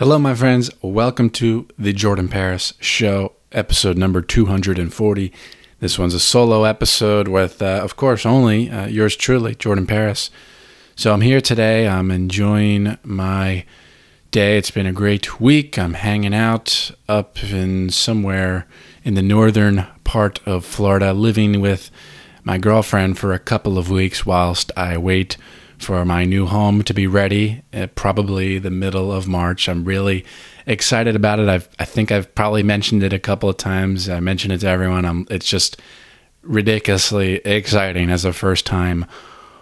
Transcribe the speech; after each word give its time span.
Hello, 0.00 0.18
my 0.18 0.34
friends. 0.34 0.70
Welcome 0.80 1.28
to 1.28 1.68
the 1.78 1.92
Jordan 1.92 2.28
Paris 2.28 2.72
Show, 2.80 3.34
episode 3.52 3.98
number 3.98 4.22
240. 4.22 5.30
This 5.80 5.98
one's 5.98 6.14
a 6.14 6.18
solo 6.18 6.64
episode 6.64 7.28
with, 7.28 7.60
uh, 7.60 7.80
of 7.82 7.96
course, 7.96 8.24
only 8.24 8.70
uh, 8.70 8.86
yours 8.86 9.14
truly, 9.14 9.54
Jordan 9.54 9.86
Paris. 9.86 10.30
So 10.96 11.12
I'm 11.12 11.20
here 11.20 11.42
today. 11.42 11.86
I'm 11.86 12.10
enjoying 12.10 12.96
my 13.04 13.66
day. 14.30 14.56
It's 14.56 14.70
been 14.70 14.86
a 14.86 14.92
great 14.94 15.38
week. 15.38 15.78
I'm 15.78 15.92
hanging 15.92 16.32
out 16.32 16.92
up 17.06 17.44
in 17.44 17.90
somewhere 17.90 18.66
in 19.04 19.16
the 19.16 19.22
northern 19.22 19.86
part 20.04 20.40
of 20.46 20.64
Florida, 20.64 21.12
living 21.12 21.60
with 21.60 21.90
my 22.42 22.56
girlfriend 22.56 23.18
for 23.18 23.34
a 23.34 23.38
couple 23.38 23.76
of 23.76 23.90
weeks 23.90 24.24
whilst 24.24 24.72
I 24.78 24.96
wait 24.96 25.36
for 25.80 26.04
my 26.04 26.24
new 26.24 26.46
home 26.46 26.82
to 26.84 26.92
be 26.92 27.06
ready 27.06 27.62
at 27.72 27.94
probably 27.94 28.58
the 28.58 28.70
middle 28.70 29.10
of 29.10 29.26
March. 29.26 29.68
I'm 29.68 29.84
really 29.84 30.26
excited 30.66 31.16
about 31.16 31.40
it. 31.40 31.48
I've, 31.48 31.68
I 31.78 31.86
think 31.86 32.12
I've 32.12 32.32
probably 32.34 32.62
mentioned 32.62 33.02
it 33.02 33.14
a 33.14 33.18
couple 33.18 33.48
of 33.48 33.56
times. 33.56 34.08
I 34.08 34.20
mentioned 34.20 34.52
it 34.52 34.58
to 34.58 34.68
everyone. 34.68 35.06
I'm, 35.06 35.26
it's 35.30 35.48
just 35.48 35.80
ridiculously 36.42 37.36
exciting 37.46 38.10
as 38.10 38.26
a 38.26 38.32
first 38.32 38.66
time 38.66 39.06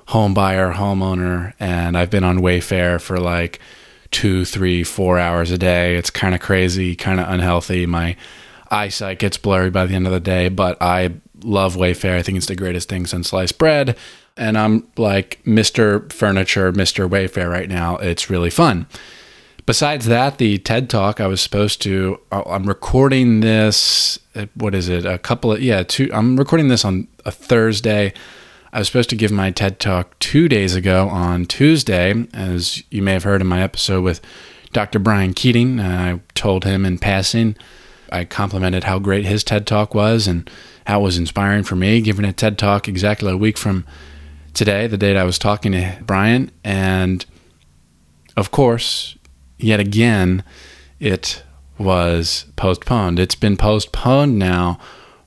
home 0.09 0.35
buyer, 0.35 0.73
homeowner. 0.73 1.55
And 1.61 1.97
I've 1.97 2.11
been 2.11 2.25
on 2.25 2.41
Wayfair 2.41 3.01
for 3.01 3.21
like 3.21 3.61
two, 4.11 4.45
three, 4.45 4.83
four 4.83 5.21
hours 5.21 5.53
a 5.53 5.59
day. 5.59 5.95
It's 5.95 6.11
kind 6.11 6.35
of 6.35 6.41
crazy, 6.41 6.97
kind 6.97 7.21
of 7.21 7.29
unhealthy. 7.29 7.87
My 7.87 8.17
eyesight 8.71 9.21
gets 9.21 9.39
blurry 9.39 9.71
by 9.71 9.87
the 9.87 9.95
end 9.95 10.07
of 10.07 10.13
the 10.13 10.21
day, 10.21 10.49
but 10.49 10.77
I 10.81 11.15
love 11.45 11.77
Wayfair. 11.77 12.17
I 12.17 12.23
think 12.23 12.39
it's 12.39 12.47
the 12.47 12.57
greatest 12.57 12.89
thing 12.89 13.07
since 13.07 13.29
sliced 13.29 13.59
bread 13.59 13.97
and 14.39 14.57
I'm 14.57 14.87
like 14.97 15.41
Mr. 15.45 16.11
Furniture, 16.13 16.73
Mr. 16.73 17.09
Wayfair 17.09 17.51
right 17.51 17.69
now. 17.69 17.97
It's 17.97 18.31
really 18.31 18.51
fun. 18.51 18.87
Besides 19.67 20.07
that, 20.07 20.39
the 20.39 20.57
TED 20.57 20.89
Talk 20.89 21.21
I 21.21 21.27
was 21.27 21.43
supposed 21.43 21.83
to, 21.83 22.19
uh, 22.33 22.43
I'm 22.47 22.65
recording 22.65 23.41
this, 23.41 24.19
uh, 24.35 24.47
what 24.55 24.75
is 24.75 24.89
it, 24.89 25.05
a 25.05 25.19
couple 25.19 25.53
of, 25.53 25.61
yeah, 25.61 25.83
two, 25.83 26.09
I'm 26.15 26.39
recording 26.39 26.69
this 26.69 26.87
on 26.87 27.07
a 27.27 27.31
Thursday. 27.31 28.15
I 28.73 28.79
was 28.79 28.87
supposed 28.87 29.11
to 29.11 29.17
give 29.17 29.31
my 29.31 29.51
TED 29.51 29.79
Talk 29.79 30.19
two 30.21 30.49
days 30.49 30.75
ago 30.75 31.09
on 31.11 31.45
Tuesday, 31.45 32.27
as 32.33 32.83
you 32.91 33.03
may 33.03 33.13
have 33.13 33.25
heard 33.25 33.43
in 33.43 33.47
my 33.47 33.61
episode 33.61 34.03
with 34.03 34.23
Dr. 34.73 34.99
Brian 34.99 35.35
Keating. 35.35 35.81
I 35.81 36.21
told 36.35 36.65
him 36.65 36.87
in 36.87 36.99
passing, 36.99 37.55
I 38.11 38.25
complimented 38.25 38.85
how 38.85 38.99
great 38.99 39.27
his 39.27 39.45
TED 39.45 39.67
Talk 39.67 39.95
was 39.95 40.27
and 40.27 40.51
how 40.87 41.01
it 41.01 41.05
was 41.05 41.19
inspiring 41.19 41.65
for 41.65 41.77
me, 41.77 42.01
giving 42.01 42.25
a 42.25 42.33
TED 42.33 42.57
Talk 42.57 42.89
exactly 42.89 43.31
a 43.31 43.37
week 43.37 43.59
from 43.59 43.85
today, 44.59 44.89
the 44.89 44.99
date 44.99 45.17
I 45.17 45.23
was 45.23 45.39
talking 45.39 45.71
to 45.71 45.97
Brian. 46.03 46.51
And 46.65 47.25
of 48.37 48.51
course, 48.51 49.17
yet 49.57 49.79
again, 49.79 50.43
it 50.99 51.45
was 51.79 52.45
postponed. 52.57 53.21
It's 53.21 53.37
been 53.37 53.57
postponed 53.57 54.37
now 54.37 54.81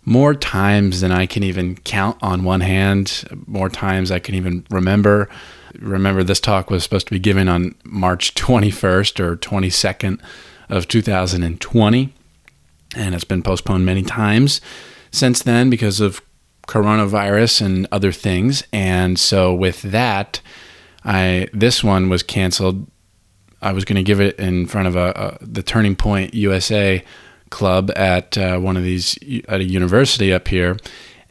more 0.03 0.33
times 0.33 0.99
than 0.99 1.13
I 1.13 1.27
can 1.27 1.43
even 1.43 1.77
count 1.77 2.17
on 2.21 2.43
one 2.43 2.59
hand, 2.59 3.23
more 3.47 3.69
times 3.69 4.11
I 4.11 4.19
can 4.19 4.35
even 4.35 4.65
remember. 4.69 5.29
Remember, 5.79 6.23
this 6.23 6.41
talk 6.41 6.69
was 6.69 6.83
supposed 6.83 7.07
to 7.07 7.13
be 7.13 7.19
given 7.19 7.47
on 7.47 7.75
March 7.85 8.33
21st 8.35 9.21
or 9.21 9.37
22nd 9.37 10.19
of 10.67 10.89
2020, 10.89 12.13
and 12.97 13.15
it's 13.15 13.23
been 13.23 13.43
postponed 13.43 13.85
many 13.85 14.03
times 14.03 14.59
since 15.09 15.41
then 15.41 15.69
because 15.69 16.01
of 16.01 16.21
coronavirus 16.71 17.65
and 17.65 17.85
other 17.91 18.13
things. 18.13 18.63
And 18.71 19.19
so 19.19 19.53
with 19.53 19.81
that, 19.81 20.39
I 21.03 21.49
this 21.51 21.83
one 21.83 22.07
was 22.07 22.23
canceled. 22.23 22.89
I 23.61 23.73
was 23.73 23.83
going 23.83 23.97
to 23.97 24.03
give 24.03 24.21
it 24.21 24.39
in 24.39 24.65
front 24.67 24.87
of 24.87 24.95
a, 24.95 25.37
a, 25.41 25.45
the 25.45 25.61
Turning 25.61 25.95
Point 25.97 26.33
USA 26.33 27.03
club 27.49 27.91
at 27.97 28.37
uh, 28.37 28.57
one 28.57 28.77
of 28.77 28.83
these 28.83 29.17
at 29.49 29.59
a 29.59 29.63
university 29.63 30.31
up 30.31 30.47
here, 30.47 30.77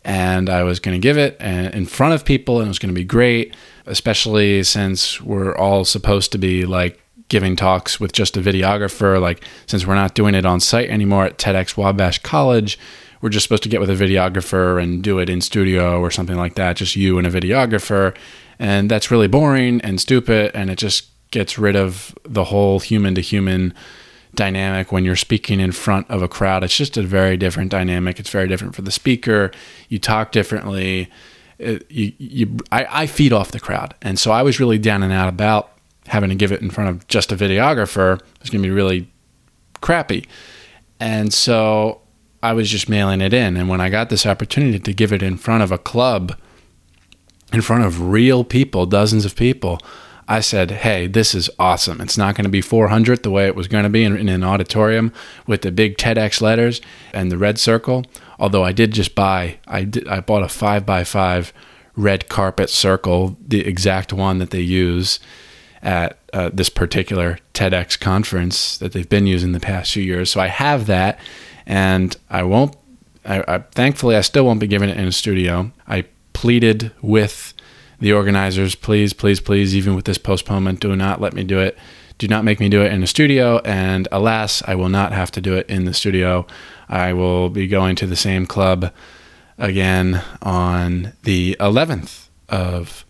and 0.05 0.51
I 0.51 0.63
was 0.63 0.79
going 0.79 1.01
to 1.01 1.01
give 1.01 1.17
it 1.17 1.39
uh, 1.41 1.71
in 1.73 1.87
front 1.87 2.13
of 2.13 2.25
people, 2.27 2.59
and 2.59 2.67
it 2.67 2.69
was 2.69 2.79
going 2.79 2.95
to 2.95 3.01
be 3.01 3.05
great, 3.05 3.57
especially 3.87 4.63
since 4.63 5.23
we're 5.23 5.57
all 5.57 5.87
supposed 5.87 6.33
to 6.33 6.39
be 6.39 6.67
like 6.67 7.01
giving 7.29 7.57
talks 7.57 7.99
with 7.99 8.13
just 8.13 8.37
a 8.37 8.41
videographer. 8.41 9.19
Like 9.19 9.43
since 9.67 9.87
we're 9.87 9.95
not 9.95 10.15
doing 10.15 10.35
it 10.35 10.45
on 10.45 10.61
site 10.61 10.91
anymore 10.91 11.25
at 11.25 11.39
TEDx 11.39 11.79
Wabash 11.79 12.19
College, 12.19 12.79
we're 13.21 13.29
just 13.29 13.45
supposed 13.45 13.63
to 13.65 13.69
get 13.69 13.81
with 13.81 13.91
a 13.91 13.95
videographer 13.95 14.83
and 14.83 15.03
do 15.03 15.19
it 15.19 15.29
in 15.29 15.41
studio 15.41 16.01
or 16.01 16.11
something 16.11 16.37
like 16.37 16.55
that, 16.55 16.77
just 16.77 16.97
you 16.97 17.19
and 17.19 17.27
a 17.27 17.31
videographer. 17.31 18.17
And 18.59 18.91
that's 18.91 19.11
really 19.11 19.29
boring 19.29 19.81
and 19.83 20.01
stupid. 20.01 20.53
And 20.55 20.71
it 20.71 20.79
just 20.79 21.09
gets 21.31 21.59
rid 21.59 21.77
of 21.77 22.15
the 22.25 22.45
whole 22.45 22.81
human 22.81 23.15
to 23.15 23.21
human 23.21 23.75
dynamic 24.35 24.93
when 24.93 25.05
you're 25.05 25.17
speaking 25.17 25.61
in 25.61 25.73
front 25.73 26.09
of 26.11 26.23
a 26.23 26.29
crowd. 26.29 26.65
It's 26.65 26.77
just 26.77 26.97
a 26.97 27.03
very 27.03 27.37
different 27.37 27.71
dynamic. 27.71 28.19
It's 28.21 28.31
very 28.31 28.49
different 28.49 28.75
for 28.75 28.83
the 28.83 28.91
speaker. 28.91 29.51
You 29.89 29.99
talk 29.99 30.33
differently. 30.33 31.11
It, 31.59 31.91
you, 31.91 32.13
you, 32.19 32.57
I, 32.73 32.87
I 33.03 33.07
feed 33.07 33.33
off 33.33 33.51
the 33.51 33.61
crowd. 33.61 33.95
And 34.01 34.19
so 34.19 34.31
I 34.31 34.43
was 34.43 34.61
really 34.61 34.79
down 34.79 35.03
and 35.03 35.13
out 35.13 35.29
about 35.29 35.73
having 36.07 36.31
to 36.31 36.37
give 36.37 36.53
it 36.53 36.63
in 36.63 36.71
front 36.71 36.91
of 36.91 37.07
just 37.09 37.33
a 37.33 37.37
videographer. 37.37 38.21
It's 38.41 38.51
going 38.51 38.63
to 38.63 38.67
be 38.67 38.75
really 38.75 39.11
crappy. 39.81 40.27
And 40.99 41.33
so 41.33 42.00
I 42.43 42.53
was 42.53 42.71
just 42.71 42.89
mailing 42.89 43.21
it 43.21 43.35
in. 43.35 43.57
And 43.57 43.69
when 43.69 43.81
I 43.81 43.91
got 43.91 44.09
this 44.09 44.27
opportunity 44.27 44.79
to 44.79 44.93
give 44.93 45.13
it 45.13 45.23
in 45.23 45.37
front 45.37 45.63
of 45.63 45.73
a 45.73 45.79
club, 45.79 46.37
in 47.53 47.61
front 47.61 47.85
of 47.85 48.01
real 48.01 48.45
people, 48.45 48.87
dozens 48.87 49.25
of 49.25 49.37
people, 49.37 49.81
I 50.31 50.41
said, 50.41 50.71
hey, 50.71 51.09
this 51.09 51.35
is 51.35 51.51
awesome. 51.59 52.01
It's 52.01 52.17
not 52.17 52.37
going 52.37 52.45
to 52.45 52.51
be 52.51 52.61
400 52.61 53.25
the 53.25 53.33
way 53.33 53.47
it 53.47 53.57
was 53.57 53.67
going 53.67 53.83
to 53.83 53.91
be 53.91 54.05
in, 54.05 54.17
in, 54.17 54.29
an 54.29 54.45
auditorium 54.45 55.13
with 55.47 55.63
the 55.63 55.73
big 55.73 55.97
TEDx 55.97 56.41
letters 56.41 56.81
and 57.13 57.33
the 57.33 57.37
red 57.37 57.59
circle. 57.59 58.05
Although 58.39 58.63
I 58.63 58.71
did 58.71 58.93
just 58.93 59.17
buy, 59.17 59.59
I, 59.67 59.83
did, 59.83 60.07
I 60.07 60.21
bought 60.21 60.45
a 60.45 60.49
five 60.49 60.87
by 60.87 61.03
five 61.03 61.53
red 61.97 62.29
carpet 62.29 62.71
circle, 62.71 63.37
the 63.45 63.67
exact 63.67 64.13
one 64.13 64.39
that 64.39 64.51
they 64.51 64.61
use 64.61 65.19
at 65.83 66.19
uh, 66.33 66.51
this 66.53 66.69
particular 66.69 67.39
TEDx 67.53 67.99
conference 67.99 68.79
that 68.79 68.93
they've 68.93 69.09
been 69.09 69.27
using 69.27 69.51
the 69.51 69.59
past 69.59 69.93
few 69.93 70.03
years. 70.03 70.31
So 70.31 70.41
I 70.41 70.47
have 70.47 70.87
that 70.87 71.19
and 71.71 72.17
I 72.29 72.43
won't. 72.43 72.75
I, 73.25 73.45
I, 73.47 73.59
thankfully 73.59 74.17
I 74.17 74.23
still 74.23 74.45
won't 74.45 74.59
be 74.59 74.67
giving 74.67 74.91
it 74.91 74.97
in 74.97 75.07
a 75.07 75.13
studio. 75.13 75.71
I 75.87 76.05
pleaded 76.33 76.91
with 77.01 77.55
the 78.01 78.13
organizers, 78.13 78.75
please, 78.75 79.13
please, 79.13 79.41
please, 79.41 79.77
even 79.77 79.95
with 79.95 80.05
this 80.05 80.19
postponement, 80.19 80.81
do 80.81 80.97
not 80.97 81.21
let 81.21 81.33
me 81.33 81.45
do 81.45 81.61
it. 81.61 81.79
Do 82.19 82.27
not 82.27 82.45
make 82.45 82.59
me 82.59 82.69
do 82.69 82.83
it 82.83 82.93
in 82.93 83.03
a 83.05 83.07
studio. 83.07 83.59
And 83.59 84.09
alas, 84.11 84.63
I 84.67 84.75
will 84.75 84.89
not 84.89 85.13
have 85.13 85.31
to 85.33 85.41
do 85.41 85.55
it 85.57 85.71
in 85.71 85.85
the 85.85 85.95
studio. 85.95 86.45
I 86.89 87.13
will 87.13 87.51
be 87.51 87.69
going 87.69 87.95
to 87.97 88.07
the 88.07 88.17
same 88.17 88.47
club 88.47 88.93
again 89.57 90.23
on 90.43 91.13
the 91.23 91.57
11th 91.61 92.27
of 92.49 93.05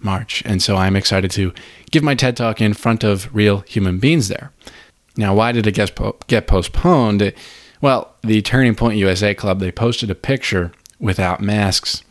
March. 0.00 0.42
And 0.46 0.62
so 0.62 0.76
I'm 0.76 0.96
excited 0.96 1.30
to 1.32 1.52
give 1.90 2.02
my 2.02 2.14
TED 2.14 2.36
talk 2.36 2.62
in 2.62 2.72
front 2.72 3.04
of 3.04 3.34
real 3.34 3.60
human 3.60 3.98
beings 3.98 4.28
there. 4.28 4.52
Now, 5.18 5.34
why 5.34 5.50
did 5.50 5.66
it 5.66 5.74
get, 5.74 5.92
get 6.28 6.46
postponed? 6.46 7.34
Well, 7.80 8.14
the 8.22 8.42
Turning 8.42 8.74
Point 8.74 8.98
USA 8.98 9.34
Club, 9.34 9.60
they 9.60 9.70
posted 9.70 10.10
a 10.10 10.14
picture 10.14 10.72
without 10.98 11.40
masks 11.40 12.02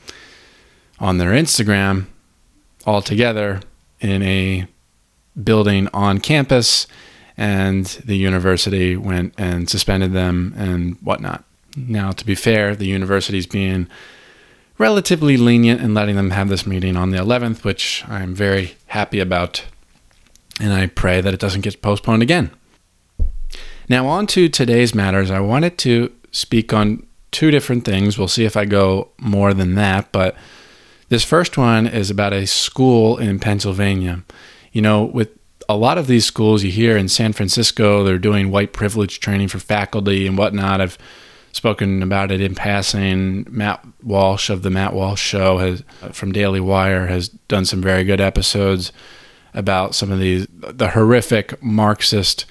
on 1.00 1.18
their 1.18 1.32
Instagram 1.32 2.08
all 2.86 3.02
together 3.02 3.60
in 4.00 4.24
a 4.24 4.68
building 5.44 5.90
on 5.94 6.20
campus, 6.20 6.88
and 7.36 7.86
the 8.06 8.16
university 8.16 8.96
went 8.96 9.34
and 9.38 9.70
suspended 9.70 10.14
them 10.14 10.54
and 10.58 10.96
whatnot. 11.02 11.44
Now, 11.76 12.12
to 12.12 12.26
be 12.26 12.34
fair, 12.34 12.76
the 12.76 12.88
university's 12.88 13.46
being 13.46 13.88
relatively 14.78 15.38
lenient 15.38 15.82
in 15.82 15.94
letting 15.94 16.16
them 16.16 16.32
have 16.32 16.50
this 16.50 16.66
meeting 16.66 16.96
on 16.96 17.12
the 17.12 17.18
11th, 17.18 17.64
which 17.64 18.04
I'm 18.08 18.34
very 18.34 18.76
happy 18.88 19.20
about. 19.20 19.66
And 20.60 20.74
I 20.74 20.88
pray 20.88 21.22
that 21.22 21.34
it 21.34 21.40
doesn't 21.40 21.62
get 21.62 21.82
postponed 21.82 22.24
again. 22.24 22.52
Now, 23.90 24.08
on 24.08 24.28
to 24.28 24.50
today's 24.50 24.94
matters. 24.94 25.32
I 25.32 25.40
wanted 25.40 25.78
to 25.80 26.12
speak 26.32 26.74
on 26.74 27.06
two 27.32 27.52
different 27.52 27.86
things. 27.86 28.18
We'll 28.18 28.28
see 28.28 28.46
if 28.46 28.58
I 28.58 28.66
go 28.66 29.10
more 29.18 29.54
than 29.54 29.76
that. 29.76 30.12
But 30.12 30.36
this 31.10 31.24
first 31.24 31.58
one 31.58 31.88
is 31.88 32.10
about 32.10 32.34
a 32.34 32.46
school 32.48 33.18
in 33.18 33.40
Pennsylvania. 33.40 34.24
You 34.72 34.82
know, 34.82 35.06
with 35.06 35.30
a 35.70 35.78
lot 35.78 35.98
of 35.98 36.08
these 36.08 36.26
schools 36.26 36.64
you 36.64 36.72
hear 36.72 36.98
in 36.98 37.08
San 37.10 37.34
Francisco, 37.34 38.04
they're 38.04 38.18
doing 38.18 38.52
white 38.52 38.74
privilege 38.74 39.20
training 39.20 39.48
for 39.48 39.60
faculty 39.60 40.28
and 40.28 40.38
whatnot. 40.38 40.82
I've 40.82 40.98
spoken 41.52 42.04
about 42.04 42.32
it 42.32 42.42
in 42.42 42.56
passing. 42.56 43.46
Matt 43.50 43.86
Walsh 44.04 44.50
of 44.50 44.62
the 44.62 44.70
Matt 44.70 44.94
Walsh 44.94 45.22
Show 45.22 45.58
has, 45.58 45.84
from 46.12 46.32
Daily 46.32 46.60
Wire 46.60 47.08
has 47.08 47.30
done 47.30 47.66
some 47.66 47.82
very 47.82 48.04
good 48.04 48.22
episodes 48.22 48.92
about 49.54 49.96
some 49.96 50.12
of 50.12 50.20
these 50.20 50.46
the 50.52 50.90
horrific 50.90 51.62
Marxist 51.64 52.46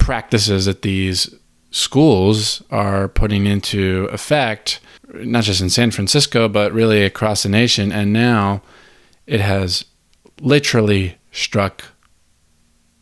practices 0.00 0.64
that 0.64 0.82
these 0.82 1.32
schools 1.70 2.62
are 2.70 3.06
putting 3.06 3.46
into 3.46 4.08
effect, 4.10 4.80
not 5.14 5.44
just 5.44 5.60
in 5.60 5.70
San 5.70 5.92
Francisco, 5.92 6.48
but 6.48 6.72
really 6.72 7.04
across 7.04 7.44
the 7.44 7.48
nation. 7.48 7.92
And 7.92 8.12
now 8.12 8.62
it 9.26 9.40
has 9.40 9.84
literally 10.40 11.16
struck 11.30 11.84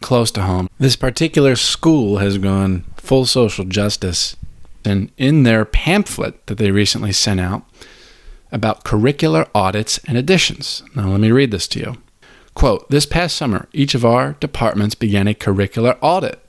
close 0.03 0.31
to 0.33 0.43
home. 0.43 0.69
This 0.79 0.97
particular 0.97 1.57
school 1.57 2.19
has 2.19 2.37
gone 2.37 2.85
full 2.97 3.25
social 3.25 3.65
justice. 3.65 4.37
And 4.85 5.11
in 5.17 5.43
their 5.43 5.65
pamphlet 5.65 6.47
that 6.47 6.59
they 6.59 6.71
recently 6.71 7.13
sent 7.13 7.41
out 7.41 7.63
about 8.53 8.85
curricular 8.85 9.49
audits 9.55 9.99
and 10.07 10.17
additions. 10.17 10.83
Now, 10.95 11.09
let 11.09 11.21
me 11.21 11.31
read 11.31 11.51
this 11.51 11.69
to 11.69 11.81
you. 11.81 11.97
Quote 12.55 12.89
This 12.91 13.07
past 13.07 13.37
summer, 13.37 13.69
each 13.73 13.95
of 13.95 14.05
our 14.05 14.33
departments 14.41 14.95
began 14.95 15.29
a 15.29 15.35
curricular 15.35 15.97
audit, 16.01 16.45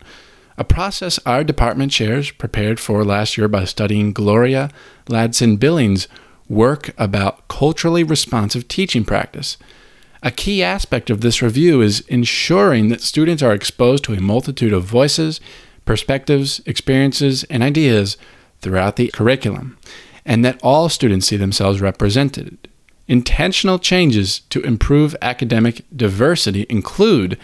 a 0.60 0.64
process 0.66 1.20
our 1.26 1.44
department 1.46 1.90
chairs 1.90 2.32
prepared 2.32 2.82
for 2.82 3.06
last 3.06 3.38
year 3.38 3.48
by 3.48 3.64
studying 3.64 4.12
Gloria 4.12 4.70
Ladson 5.08 5.58
Billings' 5.58 6.10
work 6.50 6.94
about 6.98 7.48
culturally 7.48 8.04
responsive 8.04 8.68
teaching 8.68 9.06
practice. 9.06 9.58
A 10.22 10.32
key 10.32 10.62
aspect 10.62 11.10
of 11.10 11.22
this 11.22 11.42
review 11.42 11.80
is 11.80 12.02
ensuring 12.02 12.90
that 12.90 13.00
students 13.00 13.42
are 13.42 13.54
exposed 13.54 14.04
to 14.04 14.14
a 14.14 14.20
multitude 14.20 14.74
of 14.74 14.84
voices, 14.84 15.40
perspectives, 15.86 16.62
experiences, 16.66 17.46
and 17.46 17.64
ideas 17.64 18.18
throughout 18.60 18.98
the 18.98 19.08
curriculum, 19.08 19.78
and 20.26 20.44
that 20.44 20.60
all 20.62 20.90
students 20.90 21.28
see 21.28 21.38
themselves 21.38 21.80
represented. 21.80 22.58
Intentional 23.08 23.80
changes 23.80 24.42
to 24.50 24.62
improve 24.64 25.16
academic 25.22 25.86
diversity 25.96 26.66
include 26.70 27.40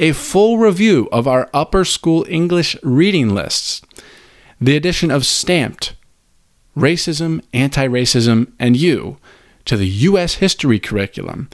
a 0.00 0.12
full 0.12 0.56
review 0.56 1.10
of 1.12 1.28
our 1.28 1.50
upper 1.52 1.84
school 1.84 2.24
English 2.26 2.74
reading 2.82 3.34
lists, 3.34 3.82
the 4.58 4.74
addition 4.74 5.10
of 5.10 5.26
stamped 5.26 5.94
racism, 6.74 7.44
anti 7.52 7.86
racism, 7.86 8.50
and 8.58 8.78
you 8.78 9.18
to 9.66 9.76
the 9.76 9.88
U.S. 10.08 10.36
history 10.36 10.78
curriculum 10.80 11.50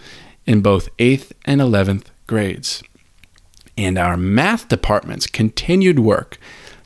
in 0.47 0.61
both 0.61 0.97
8th 0.99 1.33
and 1.45 1.61
11th 1.61 2.05
grades. 2.29 2.85
And 3.77 3.99
our 3.99 4.17
math 4.17 4.69
department's 4.69 5.27
continued 5.27 5.99
work 5.99 6.39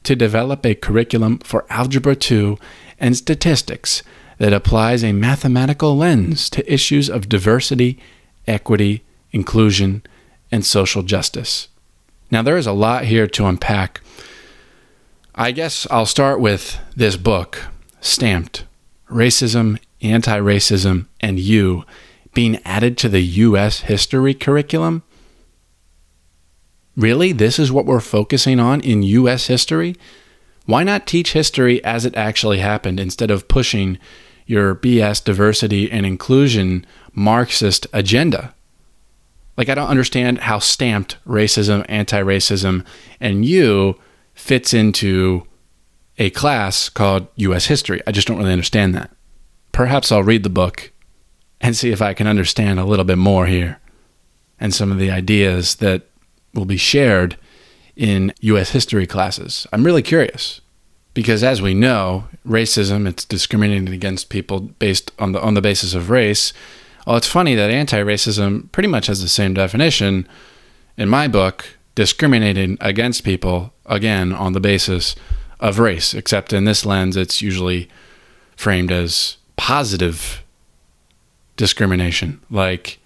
to 0.04 0.16
develop 0.16 0.64
a 0.64 0.74
curriculum 0.74 1.40
for 1.40 1.66
Algebra 1.68 2.16
2 2.16 2.56
and 2.98 3.14
statistics 3.14 4.02
that 4.38 4.54
applies 4.54 5.04
a 5.04 5.12
mathematical 5.12 5.94
lens 5.94 6.48
to 6.50 6.72
issues 6.72 7.10
of 7.10 7.28
diversity, 7.28 7.98
equity, 8.46 9.04
inclusion, 9.30 10.02
and 10.50 10.64
social 10.64 11.02
justice. 11.02 11.68
Now, 12.30 12.42
there 12.42 12.56
is 12.56 12.66
a 12.66 12.72
lot 12.72 13.04
here 13.04 13.26
to 13.26 13.46
unpack. 13.46 14.00
I 15.34 15.52
guess 15.52 15.86
I'll 15.90 16.06
start 16.06 16.40
with 16.40 16.78
this 16.94 17.16
book, 17.16 17.66
Stamped 18.00 18.64
Racism, 19.08 19.78
Anti 20.00 20.38
Racism, 20.38 21.06
and 21.20 21.40
You 21.40 21.84
being 22.34 22.60
added 22.64 22.96
to 22.98 23.08
the 23.08 23.20
U.S. 23.20 23.80
history 23.80 24.34
curriculum? 24.34 25.02
Really? 26.96 27.32
This 27.32 27.58
is 27.58 27.72
what 27.72 27.86
we're 27.86 28.00
focusing 28.00 28.60
on 28.60 28.80
in 28.80 29.02
U.S. 29.02 29.46
history? 29.46 29.96
Why 30.66 30.84
not 30.84 31.06
teach 31.06 31.32
history 31.32 31.82
as 31.84 32.04
it 32.04 32.14
actually 32.16 32.58
happened 32.58 33.00
instead 33.00 33.30
of 33.30 33.48
pushing 33.48 33.98
your 34.46 34.74
BS 34.74 35.24
diversity 35.24 35.90
and 35.90 36.06
inclusion 36.06 36.86
Marxist 37.12 37.86
agenda? 37.92 38.54
Like, 39.56 39.68
I 39.68 39.74
don't 39.74 39.88
understand 39.88 40.38
how 40.38 40.58
stamped 40.58 41.16
racism, 41.26 41.84
anti 41.88 42.20
racism, 42.20 42.84
and 43.20 43.44
you 43.44 43.98
fits 44.34 44.72
into 44.72 45.46
a 46.18 46.30
class 46.30 46.88
called 46.88 47.26
U.S. 47.36 47.66
history. 47.66 48.00
I 48.06 48.12
just 48.12 48.28
don't 48.28 48.38
really 48.38 48.52
understand 48.52 48.94
that. 48.94 49.10
Perhaps 49.72 50.10
I'll 50.10 50.22
read 50.22 50.42
the 50.42 50.50
book 50.50 50.92
and 51.60 51.76
see 51.76 51.90
if 51.90 52.00
I 52.00 52.14
can 52.14 52.26
understand 52.26 52.78
a 52.78 52.84
little 52.84 53.04
bit 53.04 53.18
more 53.18 53.46
here 53.46 53.78
and 54.58 54.74
some 54.74 54.92
of 54.92 54.98
the 54.98 55.10
ideas 55.10 55.76
that 55.76 56.02
will 56.54 56.64
be 56.64 56.76
shared 56.76 57.36
in 57.96 58.32
U.S. 58.40 58.70
history 58.70 59.06
classes. 59.06 59.66
I'm 59.72 59.84
really 59.84 60.02
curious 60.02 60.60
because, 61.14 61.42
as 61.42 61.60
we 61.60 61.74
know, 61.74 62.24
racism 62.46 63.06
it's 63.06 63.24
discriminating 63.24 63.88
against 63.88 64.28
people 64.28 64.60
based 64.60 65.12
on 65.18 65.32
the 65.32 65.40
on 65.40 65.54
the 65.54 65.60
basis 65.60 65.94
of 65.94 66.10
race. 66.10 66.52
Well, 67.06 67.16
it's 67.16 67.26
funny 67.26 67.54
that 67.54 67.70
anti-racism 67.70 68.70
pretty 68.72 68.88
much 68.88 69.06
has 69.06 69.22
the 69.22 69.28
same 69.28 69.54
definition 69.54 70.28
in 70.96 71.08
my 71.08 71.28
book, 71.28 71.66
discriminating 71.94 72.76
against 72.80 73.24
people 73.24 73.72
again 73.86 74.32
on 74.32 74.52
the 74.52 74.60
basis 74.60 75.16
of 75.58 75.78
race. 75.78 76.14
Except 76.14 76.52
in 76.52 76.64
this 76.64 76.84
lens, 76.84 77.16
it's 77.16 77.42
usually 77.42 77.88
framed 78.56 78.92
as 78.92 79.38
positive 79.56 80.42
discrimination, 81.56 82.40
like 82.50 82.98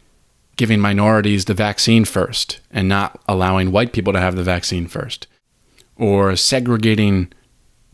giving 0.56 0.80
minorities 0.80 1.44
the 1.44 1.54
vaccine 1.54 2.04
first 2.04 2.60
and 2.70 2.88
not 2.88 3.20
allowing 3.28 3.72
white 3.72 3.92
people 3.92 4.12
to 4.12 4.20
have 4.20 4.36
the 4.36 4.42
vaccine 4.42 4.86
first, 4.86 5.26
or 5.96 6.36
segregating 6.36 7.32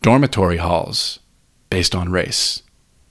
dormitory 0.02 0.56
halls 0.56 1.18
based 1.68 1.94
on 1.94 2.10
race. 2.10 2.62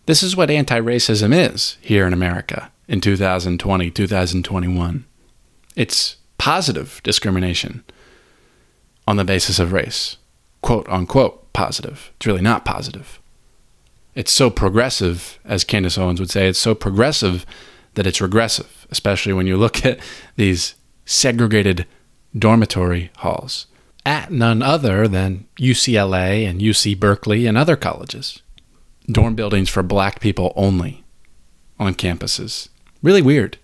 This 0.06 0.24
is 0.24 0.36
what 0.36 0.50
anti 0.50 0.80
racism 0.80 1.34
is 1.34 1.78
here 1.82 2.08
in 2.08 2.14
America 2.14 2.72
in 2.90 3.00
2020, 3.00 3.90
2021. 3.90 5.06
It's 5.78 6.18
positive 6.38 7.00
discrimination 7.04 7.86
on 9.08 9.16
the 9.16 9.24
basis 9.24 9.60
of 9.60 9.72
race. 9.72 10.18
Quote 10.62 10.90
unquote 10.90 11.54
positive. 11.54 12.12
It's 12.18 12.28
really 12.28 12.42
not 12.42 12.66
positive 12.66 13.20
it's 14.20 14.34
so 14.34 14.50
progressive, 14.50 15.40
as 15.46 15.64
Candace 15.64 15.98
Owens 15.98 16.20
would 16.20 16.30
say, 16.30 16.50
it's 16.50 16.60
so 16.60 16.76
progressive 16.76 17.46
that 17.94 18.06
it's 18.06 18.20
regressive, 18.20 18.86
especially 18.92 19.32
when 19.32 19.48
you 19.48 19.56
look 19.56 19.86
at 19.86 19.98
these 20.36 20.76
segregated 21.06 21.86
dormitory 22.38 23.12
halls 23.20 23.68
at 24.06 24.30
none 24.30 24.62
other 24.62 25.08
than 25.08 25.48
UCLA 25.58 26.46
and 26.46 26.60
UC 26.60 27.00
Berkeley 27.00 27.46
and 27.46 27.58
other 27.58 27.78
colleges. 27.78 28.42
Dorm 29.08 29.36
buildings 29.36 29.70
for 29.70 29.84
black 29.84 30.20
people 30.20 30.52
only 30.56 31.04
on 31.80 31.94
campuses. 31.96 32.68
Really 33.02 33.22
weird. 33.22 33.58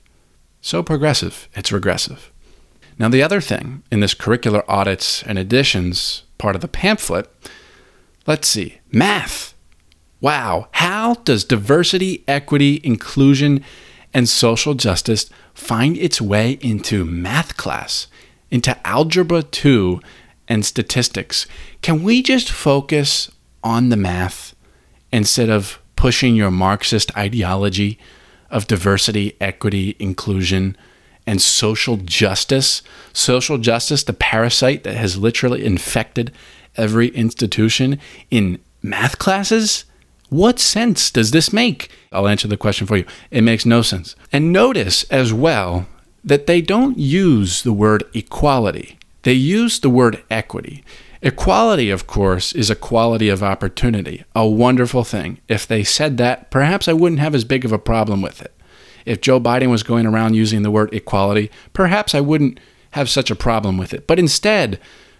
So 0.61 0.81
progressive, 0.81 1.47
it's 1.53 1.71
regressive. 1.71 2.31
Now, 2.97 3.09
the 3.09 3.23
other 3.23 3.41
thing 3.41 3.83
in 3.91 3.99
this 3.99 4.15
curricular 4.15 4.63
audits 4.67 5.21
and 5.23 5.37
additions 5.37 6.23
part 6.37 6.55
of 6.55 6.61
the 6.61 6.67
pamphlet, 6.67 7.29
let's 8.25 8.47
see, 8.47 8.79
math 8.91 9.55
Wow, 10.25 10.69
how 10.71 11.15
does 11.15 11.43
diversity, 11.43 12.23
equity, 12.27 12.81
inclusion, 12.83 13.63
and 14.11 14.27
social 14.27 14.73
justice 14.73 15.29
find 15.53 15.97
its 15.97 16.19
way 16.19 16.57
into 16.61 17.05
math 17.05 17.57
class, 17.57 18.07
into 18.49 18.75
algebra 18.87 19.43
2 19.43 19.99
and 20.47 20.65
statistics? 20.65 21.45
Can 21.83 22.01
we 22.01 22.23
just 22.23 22.49
focus 22.49 23.29
on 23.63 23.89
the 23.89 23.97
math 23.97 24.55
instead 25.11 25.51
of 25.51 25.79
pushing 25.95 26.35
your 26.35 26.49
Marxist 26.49 27.15
ideology 27.15 27.99
of 28.55 28.67
diversity, 28.67 29.35
equity, 29.41 29.95
inclusion, 29.99 30.77
and 31.27 31.41
social 31.41 31.97
justice? 31.97 32.81
Social 33.11 33.57
justice, 33.57 34.03
the 34.03 34.13
parasite 34.13 34.83
that 34.85 34.95
has 34.95 35.17
literally 35.17 35.65
infected 35.65 36.31
every 36.77 37.09
institution 37.09 37.99
in 38.31 38.59
math 38.81 39.19
classes? 39.19 39.85
What 40.29 40.59
sense 40.59 41.11
does 41.11 41.31
this 41.31 41.51
make? 41.51 41.91
I'll 42.11 42.27
answer 42.27 42.47
the 42.47 42.57
question 42.57 42.87
for 42.87 42.97
you. 42.97 43.05
It 43.29 43.41
makes 43.41 43.65
no 43.65 43.81
sense. 43.81 44.15
And 44.31 44.51
notice 44.53 45.03
as 45.05 45.33
well 45.33 45.87
that 46.23 46.47
they 46.47 46.61
don't 46.61 46.97
use 46.97 47.61
the 47.61 47.73
word 47.73 48.03
equality, 48.13 48.97
they 49.23 49.33
use 49.33 49.79
the 49.79 49.89
word 49.89 50.23
equity. 50.29 50.83
Equality, 51.25 51.89
of 51.89 52.07
course, 52.07 52.53
is 52.53 52.69
equality 52.69 53.27
of 53.27 53.43
opportunity, 53.43 54.23
a 54.35 54.47
wonderful 54.47 55.03
thing. 55.03 55.39
If 55.47 55.67
they 55.67 55.83
said 55.83 56.17
that, 56.17 56.49
perhaps 56.51 56.87
I 56.87 56.93
wouldn't 56.93 57.19
have 57.19 57.35
as 57.35 57.43
big 57.43 57.65
of 57.65 57.71
a 57.71 57.79
problem 57.79 58.21
with 58.21 58.41
it. 58.41 58.53
If 59.05 59.21
Joe 59.21 59.39
Biden 59.39 59.69
was 59.69 59.83
going 59.83 60.05
around 60.05 60.35
using 60.35 60.61
the 60.61 60.71
word 60.71 60.93
equality, 60.93 61.51
perhaps 61.73 62.15
I 62.15 62.21
wouldn't 62.21 62.59
have 62.91 63.09
such 63.09 63.29
a 63.29 63.35
problem 63.35 63.77
with 63.77 63.93
it. 63.93 64.07
But 64.07 64.19
instead, 64.19 64.79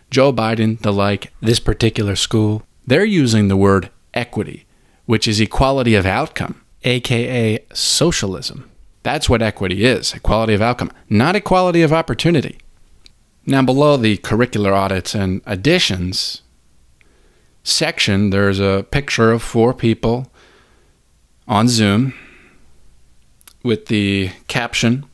Joe 0.09 0.31
Biden, 0.31 0.79
the 0.79 0.93
like, 0.93 1.33
this 1.41 1.59
particular 1.59 2.15
school, 2.15 2.63
they're 2.87 3.03
using 3.03 3.47
the 3.47 3.57
word 3.57 3.89
equity 4.13 4.65
which 5.05 5.27
is 5.27 5.39
equality 5.39 5.95
of 5.95 6.05
outcome, 6.05 6.61
aka 6.83 7.59
socialism. 7.73 8.69
That's 9.03 9.29
what 9.29 9.41
equity 9.41 9.85
is 9.85 10.13
equality 10.13 10.53
of 10.53 10.61
outcome, 10.61 10.91
not 11.09 11.35
equality 11.35 11.81
of 11.83 11.93
opportunity. 11.93 12.57
Now, 13.45 13.61
below 13.61 13.95
the 13.95 14.17
curricular 14.17 14.73
audits 14.73 15.13
and 15.13 15.41
additions 15.45 16.41
section, 17.63 18.31
there's 18.31 18.59
a 18.59 18.85
picture 18.89 19.31
of 19.31 19.43
four 19.43 19.73
people 19.73 20.31
on 21.47 21.67
Zoom 21.67 22.13
with 23.63 23.87
the 23.87 24.31
caption 24.47 25.05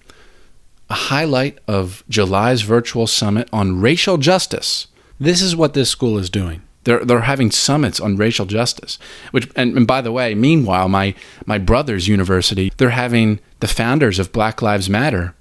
A 0.89 0.93
highlight 0.93 1.59
of 1.67 2.03
July's 2.09 2.61
virtual 2.61 3.07
summit 3.07 3.49
on 3.51 3.79
racial 3.81 4.17
justice. 4.17 4.87
This 5.19 5.41
is 5.41 5.55
what 5.55 5.73
this 5.73 5.89
school 5.89 6.17
is 6.17 6.29
doing. 6.29 6.61
They're 6.83 7.05
they're 7.05 7.21
having 7.21 7.51
summits 7.51 7.99
on 7.99 8.17
racial 8.17 8.45
justice. 8.45 8.97
Which 9.31 9.49
and, 9.55 9.77
and, 9.77 9.87
by 9.87 10.01
the 10.01 10.11
way, 10.11 10.35
meanwhile, 10.35 10.89
my 10.89 11.15
my 11.45 11.57
brother's 11.57 12.07
university, 12.07 12.71
they're 12.77 12.89
having 12.89 13.39
the 13.59 13.67
founders 13.67 14.19
of 14.19 14.31
Black 14.31 14.61
Lives 14.61 14.89
Matter 14.89 15.35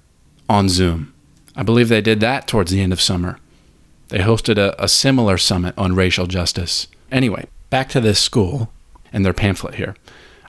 on 0.47 0.69
Zoom. 0.69 1.13
I 1.55 1.63
believe 1.63 1.89
they 1.89 2.01
did 2.01 2.19
that 2.21 2.47
towards 2.47 2.71
the 2.71 2.81
end 2.81 2.93
of 2.93 3.01
summer. 3.01 3.39
they 4.09 4.19
hosted 4.19 4.57
a, 4.57 4.75
a 4.81 4.87
similar 4.87 5.37
summit 5.37 5.73
on 5.77 5.95
racial 5.95 6.27
justice. 6.27 6.87
Anyway, 7.11 7.47
back 7.69 7.89
to 7.89 8.01
this 8.01 8.19
school 8.19 8.71
and 9.13 9.25
their 9.25 9.33
pamphlet 9.33 9.75
here. 9.75 9.95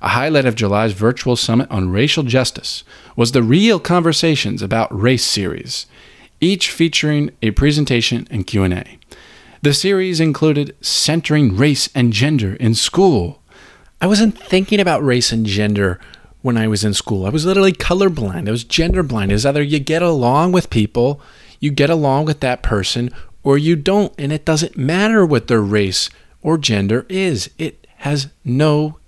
A 0.01 0.09
highlight 0.09 0.47
of 0.47 0.57
July's 0.57 0.93
virtual 0.93 1.37
summit 1.37 1.71
on 1.71 1.91
racial 1.91 2.25
justice 2.25 2.83
was 3.15 3.31
the 3.31 3.43
Real 3.43 3.79
Conversations 3.79 4.61
About 4.61 4.93
Race 4.97 5.25
series, 5.25 5.87
each 6.41 6.71
featuring 6.71 7.31
a 7.41 7.53
presentation 7.53 8.27
and 8.31 8.47
Q&A. 8.47 8.99
The 9.63 9.73
series 9.73 10.19
included 10.19 10.75
centering 10.85 11.57
race 11.57 11.89
and 11.95 12.13
gender 12.13 12.55
in 12.57 12.75
school. 12.75 13.41
I 14.01 14.09
wasn't 14.09 14.37
thinking 14.37 14.81
about 14.81 15.05
race 15.05 15.31
and 15.31 15.47
gender 15.47 16.01
when 16.43 16.57
I 16.57 16.69
was 16.69 16.85
in 16.85 16.93
school. 16.95 17.25
I 17.25 17.31
was 17.31 17.47
literally 17.47 17.73
colorblind. 17.73 18.49
I 18.49 18.51
was 18.51 18.65
gender 18.65 19.03
blind. 19.03 19.33
Is 19.33 19.47
either 19.47 19.63
you 19.63 19.79
get 19.79 20.03
along 20.03 20.53
with 20.53 20.71
people, 20.71 21.21
you 21.61 21.71
get 21.71 21.91
along 21.91 22.27
with 22.27 22.41
that 22.41 22.63
person, 22.63 23.11
or 23.43 23.57
you 23.57 23.77
don't, 23.77 24.13
and 24.19 24.33
it 24.33 24.45
doesn't 24.45 24.77
matter 24.77 25.25
what 25.25 25.49
their 25.49 25.63
race 25.63 26.11
or 26.43 26.59
gender 26.59 27.07
is. 27.09 27.51
It 27.59 27.87
has 27.99 28.29
no 28.45 28.99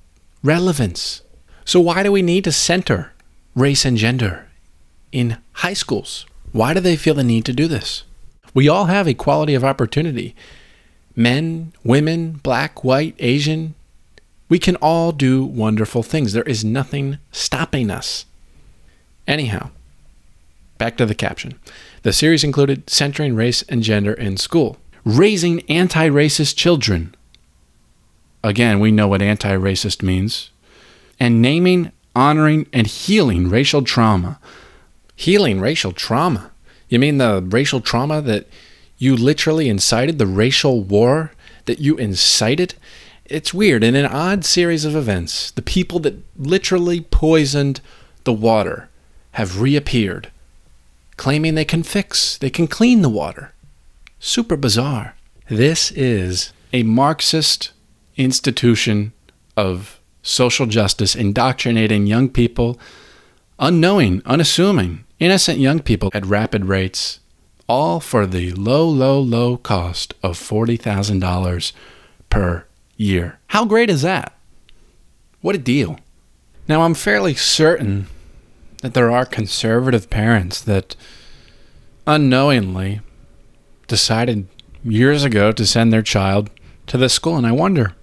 relevance. 0.42 1.22
So 1.64 1.80
why 1.80 2.02
do 2.02 2.12
we 2.12 2.22
need 2.22 2.44
to 2.44 2.52
center 2.52 3.12
race 3.54 3.84
and 3.84 3.96
gender 3.96 4.48
in 5.12 5.38
high 5.54 5.72
schools? 5.72 6.26
Why 6.52 6.74
do 6.74 6.80
they 6.80 6.96
feel 6.96 7.14
the 7.14 7.24
need 7.24 7.44
to 7.46 7.52
do 7.52 7.66
this? 7.66 8.04
We 8.52 8.68
all 8.68 8.84
have 8.84 9.08
equality 9.08 9.54
of 9.54 9.64
opportunity. 9.64 10.36
Men, 11.16 11.72
women, 11.82 12.32
black, 12.42 12.84
white, 12.84 13.16
Asian, 13.18 13.74
we 14.48 14.58
can 14.58 14.76
all 14.76 15.12
do 15.12 15.44
wonderful 15.44 16.02
things. 16.02 16.32
There 16.32 16.42
is 16.44 16.64
nothing 16.64 17.18
stopping 17.32 17.90
us. 17.90 18.26
Anyhow, 19.26 19.70
back 20.78 20.96
to 20.98 21.06
the 21.06 21.14
caption. 21.14 21.58
The 22.02 22.12
series 22.12 22.44
included 22.44 22.90
centering 22.90 23.34
race 23.34 23.62
and 23.62 23.82
gender 23.82 24.12
in 24.12 24.36
school, 24.36 24.76
raising 25.04 25.62
anti 25.62 26.08
racist 26.08 26.56
children. 26.56 27.14
Again, 28.42 28.80
we 28.80 28.90
know 28.90 29.08
what 29.08 29.22
anti 29.22 29.54
racist 29.56 30.02
means. 30.02 30.50
And 31.18 31.40
naming, 31.40 31.92
honoring, 32.14 32.66
and 32.72 32.86
healing 32.86 33.48
racial 33.48 33.82
trauma. 33.82 34.38
Healing 35.16 35.60
racial 35.60 35.92
trauma. 35.92 36.50
You 36.88 36.98
mean 36.98 37.18
the 37.18 37.42
racial 37.42 37.80
trauma 37.80 38.20
that 38.22 38.46
you 38.98 39.16
literally 39.16 39.68
incited, 39.68 40.18
the 40.18 40.26
racial 40.26 40.82
war 40.82 41.32
that 41.64 41.78
you 41.80 41.96
incited? 41.96 42.74
It's 43.26 43.54
weird. 43.54 43.82
In 43.82 43.94
an 43.94 44.04
odd 44.04 44.44
series 44.44 44.84
of 44.84 44.94
events, 44.94 45.50
the 45.50 45.62
people 45.62 45.98
that 46.00 46.22
literally 46.36 47.00
poisoned 47.00 47.80
the 48.24 48.34
water 48.34 48.90
have 49.32 49.62
reappeared, 49.62 50.30
claiming 51.16 51.54
they 51.54 51.64
can 51.64 51.82
fix, 51.82 52.36
they 52.36 52.50
can 52.50 52.66
clean 52.66 53.00
the 53.00 53.08
water. 53.08 53.52
Super 54.18 54.56
bizarre. 54.56 55.16
This 55.48 55.90
is 55.92 56.52
a 56.72 56.82
Marxist 56.82 57.72
institution 58.16 59.12
of 59.56 60.00
social 60.22 60.66
justice 60.66 61.14
indoctrinating 61.14 62.06
young 62.06 62.28
people, 62.28 62.78
unknowing, 63.58 64.20
unassuming, 64.26 65.04
innocent 65.18 65.58
young 65.58 65.80
people 65.80 66.10
at 66.12 66.26
rapid 66.26 66.66
rates, 66.66 67.20
all 67.68 68.00
for 68.00 68.26
the 68.26 68.52
low, 68.52 68.86
low, 68.86 69.18
low 69.18 69.56
cost 69.56 70.12
of 70.22 70.38
$40,000 70.38 71.72
per 72.28 72.66
year. 72.96 73.38
How 73.48 73.64
great 73.64 73.90
is 73.90 74.02
that? 74.02 74.36
What 75.40 75.54
a 75.54 75.58
deal. 75.58 75.98
Now, 76.66 76.82
I'm 76.82 76.94
fairly 76.94 77.34
certain 77.34 78.06
that 78.82 78.94
there 78.94 79.10
are 79.10 79.26
conservative 79.26 80.08
parents 80.10 80.60
that 80.62 80.96
unknowingly 82.06 83.00
decided 83.86 84.48
years 84.82 85.24
ago 85.24 85.52
to 85.52 85.66
send 85.66 85.92
their 85.92 86.02
child 86.02 86.50
to 86.86 86.96
this 86.96 87.12
school. 87.12 87.36
And 87.36 87.46
I 87.46 87.52
wonder, 87.52 87.94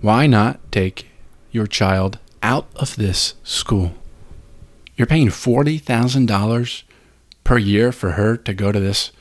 why 0.00 0.26
not 0.26 0.60
take 0.72 1.06
your 1.50 1.66
child 1.66 2.18
out 2.42 2.68
of 2.76 2.96
this 2.96 3.34
school? 3.44 3.94
You're 4.96 5.06
paying 5.06 5.28
$40,000 5.28 6.82
per 7.44 7.58
year 7.58 7.92
for 7.92 8.12
her 8.12 8.36
to 8.36 8.52
go 8.52 8.72
to 8.72 8.80
this 8.80 9.12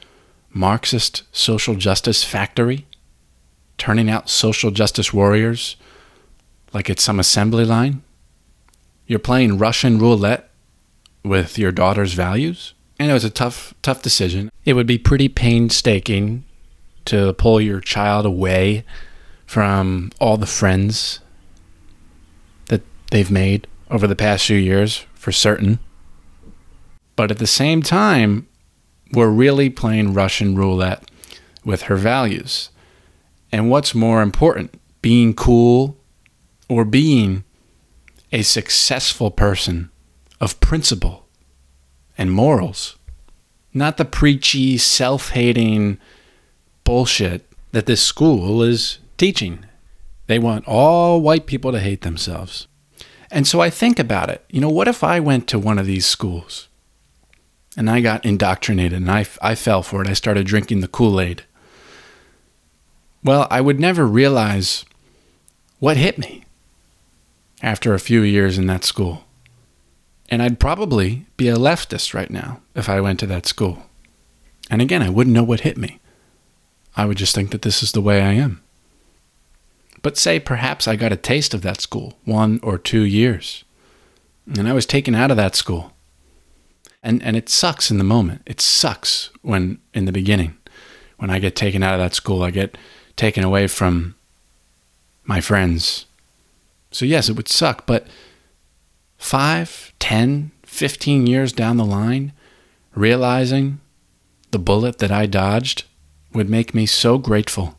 Marxist 0.52 1.22
social 1.32 1.76
justice 1.76 2.24
factory, 2.24 2.87
turning 3.78 4.10
out 4.10 4.30
social 4.30 4.72
justice 4.72 5.14
warriors 5.14 5.76
like 6.74 6.90
it's 6.90 7.04
some 7.04 7.20
assembly 7.20 7.66
line. 7.66 8.04
You're 9.06 9.20
playing 9.20 9.58
Russian 9.58 10.00
roulette 10.00 10.50
with 11.24 11.58
your 11.58 11.72
daughter's 11.72 12.14
values. 12.14 12.74
And 13.00 13.10
it 13.10 13.14
was 13.14 13.24
a 13.24 13.30
tough, 13.30 13.74
tough 13.82 14.02
decision. 14.02 14.52
It 14.66 14.74
would 14.74 14.88
be 14.88 14.98
pretty 14.98 15.30
painstaking 15.30 16.44
to 17.06 17.34
pull 17.34 17.62
your 17.62 17.80
child 17.80 18.26
away 18.26 18.84
from 19.46 20.12
all 20.20 20.38
the 20.38 20.46
friends 20.46 21.20
that 22.66 22.82
they've 23.12 23.32
made 23.32 23.68
over 23.90 24.08
the 24.08 24.16
past 24.16 24.46
few 24.46 24.58
years 24.58 25.06
for 25.14 25.32
certain. 25.32 25.80
But 27.16 27.32
at 27.32 27.38
the 27.38 27.48
same 27.48 27.82
time, 27.82 28.48
we're 29.14 29.30
really 29.30 29.70
playing 29.70 30.14
Russian 30.14 30.56
roulette 30.56 31.10
with 31.64 31.84
her 31.84 31.96
values. 31.96 32.70
And 33.52 33.70
what's 33.70 33.96
more 33.96 34.22
important, 34.22 34.80
being 35.02 35.34
cool 35.34 35.98
or 36.68 36.84
being 36.84 37.44
a 38.32 38.42
successful 38.42 39.32
person 39.32 39.90
of 40.42 40.60
principle 40.60 41.28
and 42.18 42.32
morals? 42.32 42.98
Not 43.74 43.98
the 43.98 44.06
preachy, 44.06 44.78
self 44.78 45.30
hating 45.30 45.98
bullshit 46.84 47.46
that 47.72 47.86
this 47.86 48.02
school 48.02 48.64
is 48.64 49.00
teaching. 49.18 49.66
They 50.28 50.40
want 50.40 50.68
all 50.68 51.22
white 51.22 51.46
people 51.46 51.72
to 51.72 51.80
hate 51.80 52.02
themselves. 52.02 52.68
And 53.30 53.46
so 53.46 53.60
I 53.60 53.70
think 53.70 54.00
about 54.00 54.30
it. 54.30 54.44
You 54.50 54.62
know, 54.62 54.70
what 54.70 54.88
if 54.88 55.04
I 55.04 55.20
went 55.20 55.48
to 55.50 55.60
one 55.60 55.80
of 55.80 55.86
these 55.86 56.06
schools 56.06 56.68
and 57.76 57.90
I 57.90 58.02
got 58.02 58.26
indoctrinated 58.26 59.02
and 59.02 59.12
I, 59.12 59.26
I 59.42 59.56
fell 59.56 59.84
for 59.84 60.02
it? 60.02 60.08
I 60.08 60.14
started 60.14 60.48
drinking 60.48 60.80
the 60.80 60.88
Kool 60.88 61.20
Aid. 61.20 61.44
Well, 63.28 63.46
I 63.52 63.60
would 63.60 63.78
never 63.78 64.08
realize 64.08 64.86
what 65.80 65.98
hit 65.98 66.18
me 66.18 66.46
after 67.62 67.94
a 67.94 68.00
few 68.00 68.22
years 68.22 68.58
in 68.58 68.68
that 68.68 68.86
school. 68.86 69.26
And 70.30 70.42
I'd 70.42 70.62
probably 70.62 71.26
be 71.36 71.50
a 71.50 71.58
leftist 71.58 72.14
right 72.14 72.32
now 72.32 72.62
if 72.74 72.88
I 72.88 73.02
went 73.02 73.20
to 73.20 73.28
that 73.28 73.46
school. 73.46 73.84
And 74.70 74.82
again, 74.82 75.02
I 75.02 75.10
wouldn't 75.10 75.34
know 75.34 75.44
what 75.44 75.60
hit 75.60 75.78
me. 75.78 76.00
I 76.96 77.04
would 77.04 77.18
just 77.18 77.36
think 77.36 77.52
that 77.52 77.64
this 77.64 77.84
is 77.84 77.92
the 77.92 78.00
way 78.00 78.22
I 78.22 78.32
am. 78.32 78.64
But 80.02 80.18
say 80.18 80.40
perhaps 80.40 80.88
I 80.88 80.96
got 80.96 81.12
a 81.12 81.18
taste 81.18 81.54
of 81.54 81.64
that 81.64 81.82
school 81.82 82.18
one 82.24 82.62
or 82.64 82.78
two 82.78 83.02
years, 83.02 83.66
and 84.48 84.70
I 84.70 84.74
was 84.74 84.86
taken 84.86 85.16
out 85.16 85.32
of 85.32 85.38
that 85.38 85.58
school. 85.58 85.92
And, 87.04 87.22
and 87.22 87.36
it 87.36 87.50
sucks 87.50 87.92
in 87.92 87.98
the 87.98 88.06
moment. 88.06 88.44
It 88.46 88.62
sucks 88.62 89.32
when, 89.42 89.80
in 89.94 90.06
the 90.06 90.14
beginning, 90.14 90.56
when 91.18 91.30
I 91.30 91.40
get 91.40 91.58
taken 91.58 91.84
out 91.84 91.94
of 91.94 92.00
that 92.00 92.16
school, 92.16 92.42
I 92.42 92.52
get 92.52 92.78
taken 93.18 93.44
away 93.44 93.68
from 93.68 94.16
my 95.26 95.42
friends. 95.42 96.06
So, 96.92 97.04
yes, 97.04 97.28
it 97.28 97.36
would 97.36 97.50
suck, 97.50 97.86
but 97.86 98.08
five, 99.18 99.92
ten, 100.00 100.52
fifteen 100.64 101.28
years 101.28 101.52
down 101.52 101.76
the 101.76 101.86
line, 101.86 102.32
realizing 102.96 103.82
the 104.52 104.60
bullet 104.60 105.00
that 105.00 105.12
I 105.12 105.26
dodged 105.26 105.84
would 106.34 106.50
make 106.50 106.74
me 106.74 106.86
so 106.86 107.18
grateful. 107.18 107.78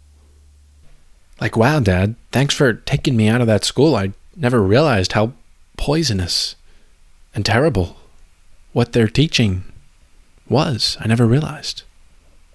Like, 1.40 1.56
wow, 1.56 1.80
Dad, 1.80 2.16
thanks 2.32 2.54
for 2.54 2.72
taking 2.72 3.16
me 3.16 3.28
out 3.28 3.40
of 3.40 3.46
that 3.46 3.64
school. 3.64 3.94
I 3.94 4.12
never 4.36 4.60
realized 4.60 5.12
how 5.12 5.32
poisonous 5.76 6.56
and 7.34 7.46
terrible 7.46 7.96
what 8.72 8.92
they're 8.92 9.08
teaching 9.08 9.64
was. 10.48 10.96
I 11.00 11.06
never 11.06 11.26
realized 11.26 11.84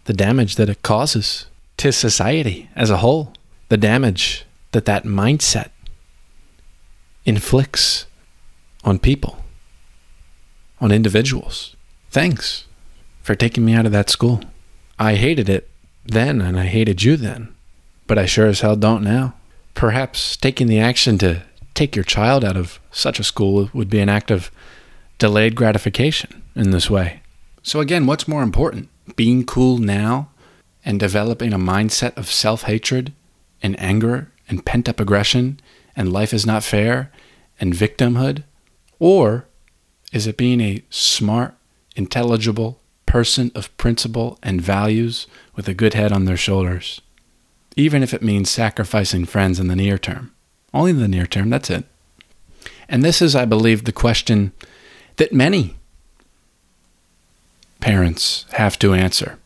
the 0.05 0.13
damage 0.13 0.57
that 0.57 0.69
it 0.69 0.83
causes 0.83 1.47
to 1.77 1.91
society 1.91 2.69
as 2.75 2.89
a 2.89 2.97
whole, 2.97 3.33
the 3.69 3.77
damage 3.77 4.45
that 4.71 4.85
that 4.85 5.03
mindset 5.03 5.69
inflicts 7.25 8.05
on 8.83 8.99
people, 8.99 9.43
on 10.79 10.91
individuals. 10.91 11.75
Thanks 12.09 12.65
for 13.21 13.35
taking 13.35 13.65
me 13.65 13.73
out 13.73 13.85
of 13.85 13.91
that 13.91 14.09
school. 14.09 14.41
I 14.99 15.15
hated 15.15 15.49
it 15.49 15.69
then 16.05 16.41
and 16.41 16.59
I 16.59 16.65
hated 16.65 17.03
you 17.03 17.15
then 17.17 17.53
but 18.07 18.17
I 18.17 18.25
sure 18.25 18.47
as 18.47 18.61
hell 18.61 18.75
don't 18.75 19.03
now. 19.03 19.33
Perhaps 19.73 20.37
taking 20.37 20.67
the 20.67 20.79
action 20.79 21.17
to 21.19 21.43
take 21.73 21.95
your 21.95 22.03
child 22.03 22.43
out 22.43 22.57
of 22.57 22.79
such 22.91 23.19
a 23.19 23.23
school 23.23 23.69
would 23.73 23.89
be 23.89 23.99
an 23.99 24.09
act 24.09 24.29
of 24.29 24.51
delayed 25.17 25.55
gratification 25.55 26.43
in 26.55 26.71
this 26.71 26.89
way. 26.89 27.21
So, 27.63 27.79
again, 27.79 28.05
what's 28.05 28.27
more 28.27 28.43
important? 28.43 28.89
Being 29.15 29.45
cool 29.45 29.77
now 29.77 30.29
and 30.85 30.99
developing 30.99 31.53
a 31.53 31.59
mindset 31.59 32.15
of 32.17 32.31
self 32.31 32.63
hatred 32.63 33.13
and 33.61 33.79
anger 33.79 34.31
and 34.49 34.65
pent 34.65 34.89
up 34.89 34.99
aggression 34.99 35.59
and 35.95 36.11
life 36.11 36.33
is 36.33 36.45
not 36.45 36.63
fair 36.63 37.11
and 37.59 37.73
victimhood? 37.73 38.43
Or 38.99 39.45
is 40.11 40.27
it 40.27 40.37
being 40.37 40.61
a 40.61 40.83
smart, 40.89 41.55
intelligible 41.95 42.79
person 43.13 43.51
of 43.53 43.75
principle 43.77 44.39
and 44.41 44.59
values 44.59 45.27
with 45.55 45.67
a 45.67 45.73
good 45.75 45.93
head 45.93 46.11
on 46.11 46.25
their 46.25 46.35
shoulders, 46.35 46.99
even 47.75 48.01
if 48.01 48.11
it 48.11 48.23
means 48.23 48.49
sacrificing 48.49 49.23
friends 49.23 49.59
in 49.59 49.67
the 49.67 49.75
near 49.75 49.99
term. 49.99 50.33
Only 50.73 50.89
in 50.89 50.99
the 50.99 51.07
near 51.07 51.27
term, 51.27 51.51
that's 51.51 51.69
it. 51.69 51.85
And 52.89 53.03
this 53.03 53.21
is, 53.21 53.35
I 53.35 53.45
believe, 53.45 53.83
the 53.83 53.91
question 53.91 54.51
that 55.17 55.31
many 55.31 55.75
parents 57.79 58.45
have 58.53 58.79
to 58.79 58.95
answer. 58.95 59.37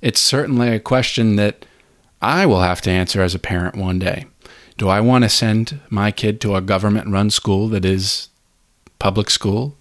It's 0.00 0.20
certainly 0.20 0.68
a 0.68 0.80
question 0.80 1.36
that 1.36 1.66
I 2.22 2.46
will 2.46 2.60
have 2.62 2.80
to 2.82 2.90
answer 2.90 3.22
as 3.22 3.34
a 3.34 3.38
parent 3.38 3.76
one 3.76 3.98
day. 3.98 4.26
Do 4.78 4.88
I 4.88 5.00
want 5.00 5.24
to 5.24 5.28
send 5.28 5.80
my 5.90 6.10
kid 6.10 6.40
to 6.40 6.56
a 6.56 6.62
government 6.62 7.08
run 7.08 7.30
school 7.30 7.68
that 7.68 7.84
is 7.84 8.28
public 8.98 9.28
school? 9.28 9.76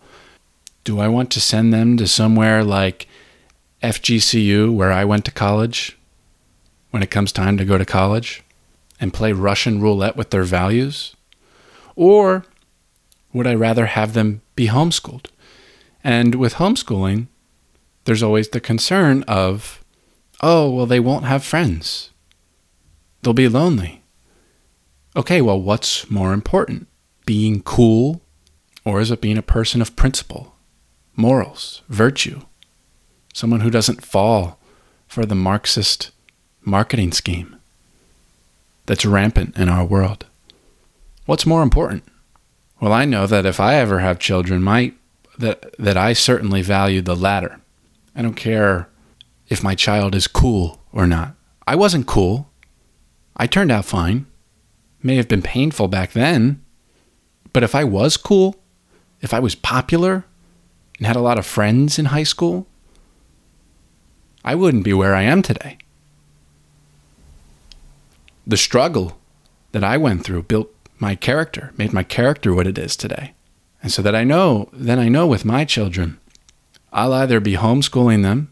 Do 0.84 1.00
I 1.00 1.08
want 1.08 1.32
to 1.32 1.42
send 1.42 1.74
them 1.74 1.96
to 1.98 2.08
somewhere 2.08 2.64
like 2.64 3.08
FGCU, 3.82 4.74
where 4.74 4.92
I 4.92 5.06
went 5.06 5.24
to 5.26 5.32
college, 5.32 5.98
when 6.92 7.02
it 7.04 7.12
comes 7.12 7.32
time 7.32 7.58
to 7.58 7.66
go 7.66 7.78
to 7.78 7.86
college, 7.86 8.44
and 9.00 9.14
play 9.14 9.32
Russian 9.32 9.80
roulette 9.80 10.18
with 10.18 10.32
their 10.32 10.44
values? 10.44 11.16
Or 11.96 12.44
would 13.32 13.48
I 13.48 13.54
rather 13.54 13.86
have 13.86 14.14
them 14.14 14.42
be 14.56 14.68
homeschooled? 14.68 15.28
And 16.04 16.36
with 16.36 16.56
homeschooling, 16.56 17.28
there's 18.04 18.24
always 18.24 18.50
the 18.50 18.60
concern 18.60 19.24
of, 19.24 19.84
oh, 20.42 20.70
well, 20.70 20.86
they 20.86 21.00
won't 21.00 21.26
have 21.26 21.44
friends. 21.44 22.10
They'll 23.22 23.34
be 23.34 23.48
lonely. 23.48 24.04
Okay, 25.16 25.42
well, 25.42 25.60
what's 25.60 26.10
more 26.10 26.34
important? 26.34 26.88
Being 27.26 27.62
cool, 27.62 28.22
or 28.86 29.02
is 29.02 29.12
it 29.12 29.22
being 29.22 29.38
a 29.38 29.44
person 29.44 29.82
of 29.82 29.96
principle, 29.96 30.56
morals, 31.16 31.82
virtue? 31.90 32.42
Someone 33.34 33.62
who 33.62 33.70
doesn't 33.70 34.06
fall 34.06 34.60
for 35.08 35.26
the 35.26 35.36
Marxist 35.36 36.12
marketing 36.62 37.12
scheme 37.12 37.56
that's 38.86 39.06
rampant 39.06 39.58
in 39.58 39.70
our 39.70 39.86
world. 39.86 40.26
What's 41.26 41.46
more 41.46 41.62
important? 41.62 42.04
Well, 42.80 42.92
I 42.92 43.06
know 43.06 43.28
that 43.28 43.46
if 43.46 43.60
I 43.60 43.76
ever 43.76 44.00
have 44.00 44.20
children, 44.20 44.64
my 44.64 44.94
that 45.38 45.76
that 45.78 45.98
I 45.98 46.14
certainly 46.14 46.62
value 46.62 47.02
the 47.02 47.16
latter. 47.16 47.60
I 48.16 48.22
don't 48.22 48.36
care 48.36 48.89
if 49.50 49.64
my 49.64 49.76
child 49.76 50.16
is 50.16 50.28
cool 50.28 50.80
or 50.94 51.08
not. 51.08 51.36
I 51.68 51.76
wasn't 51.76 52.08
cool. 52.08 52.50
I 53.36 53.48
turned 53.48 53.72
out 53.72 53.86
fine. 53.86 54.26
May 55.02 55.16
have 55.16 55.28
been 55.28 55.42
painful 55.42 55.88
back 55.88 56.12
then, 56.12 56.64
but 57.54 57.64
if 57.64 57.74
I 57.74 57.84
was 57.84 58.18
cool, 58.18 58.58
if 59.22 59.34
I 59.34 59.40
was 59.40 59.56
popular 59.56 60.26
and 60.98 61.08
had 61.08 61.16
a 61.16 61.22
lot 61.22 61.38
of 61.38 61.46
friends 61.46 61.98
in 61.98 62.06
high 62.06 62.24
school, 62.24 62.68
I 64.44 64.56
wouldn't 64.56 64.84
be 64.84 64.94
where 64.94 65.16
I 65.16 65.24
am 65.24 65.42
today. 65.42 65.78
The 68.46 68.58
struggle 68.58 69.18
that 69.72 69.84
I 69.84 69.98
went 69.98 70.24
through 70.24 70.44
built 70.44 70.74
my 70.98 71.16
character, 71.16 71.72
made 71.78 71.94
my 71.94 72.04
character 72.04 72.54
what 72.54 72.68
it 72.68 72.78
is 72.78 72.96
today. 72.96 73.34
And 73.82 73.92
so 73.92 74.02
that 74.02 74.16
I 74.16 74.24
know, 74.24 74.70
then 74.74 75.00
I 75.00 75.08
know 75.08 75.28
with 75.28 75.46
my 75.46 75.64
children, 75.64 76.20
I'll 76.92 77.14
either 77.14 77.40
be 77.40 77.54
homeschooling 77.54 78.24
them 78.24 78.52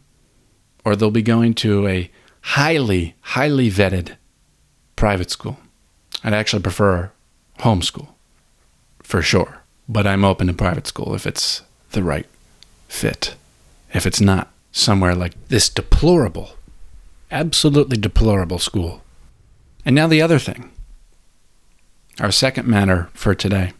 or 0.87 0.95
they'll 0.95 1.11
be 1.11 1.21
going 1.21 1.53
to 1.53 1.85
a 1.85 2.09
highly, 2.39 3.13
highly 3.19 3.69
vetted 3.69 4.15
private 4.95 5.29
school. 5.29 5.57
I'd 6.23 6.33
actually 6.33 6.61
prefer 6.61 7.11
homeschool 7.59 8.07
for 9.03 9.21
sure, 9.21 9.63
but 9.89 10.07
I'm 10.07 10.23
open 10.23 10.47
to 10.47 10.53
private 10.53 10.87
school 10.87 11.13
if 11.13 11.27
it's 11.27 11.61
the 11.91 12.03
right 12.03 12.25
fit. 12.87 13.35
If 13.93 14.05
it's 14.05 14.21
not 14.21 14.49
somewhere 14.71 15.13
like 15.13 15.33
this 15.49 15.67
deplorable, 15.67 16.51
absolutely 17.31 17.97
deplorable 17.97 18.57
school. 18.57 19.01
And 19.83 19.93
now 19.93 20.07
the 20.07 20.21
other 20.21 20.39
thing 20.39 20.71
our 22.21 22.31
second 22.31 22.65
matter 22.65 23.09
for 23.13 23.35
today. 23.35 23.73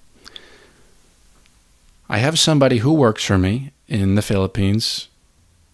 I 2.10 2.18
have 2.18 2.38
somebody 2.38 2.80
who 2.80 2.92
works 2.92 3.24
for 3.24 3.38
me 3.38 3.72
in 3.88 4.16
the 4.16 4.22
Philippines, 4.22 5.08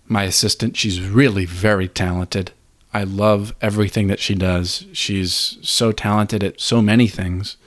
my 0.07 0.23
assistant. 0.23 0.77
She's 0.77 1.01
really 1.01 1.45
very 1.45 1.87
talented. 1.87 2.51
I 2.93 3.03
love 3.03 3.55
everything 3.61 4.07
that 4.07 4.19
she 4.19 4.35
does. 4.35 4.85
She's 4.93 5.57
so 5.61 5.91
talented 5.91 6.43
at 6.43 6.61
so 6.61 6.81
many 6.81 7.07
things, 7.07 7.57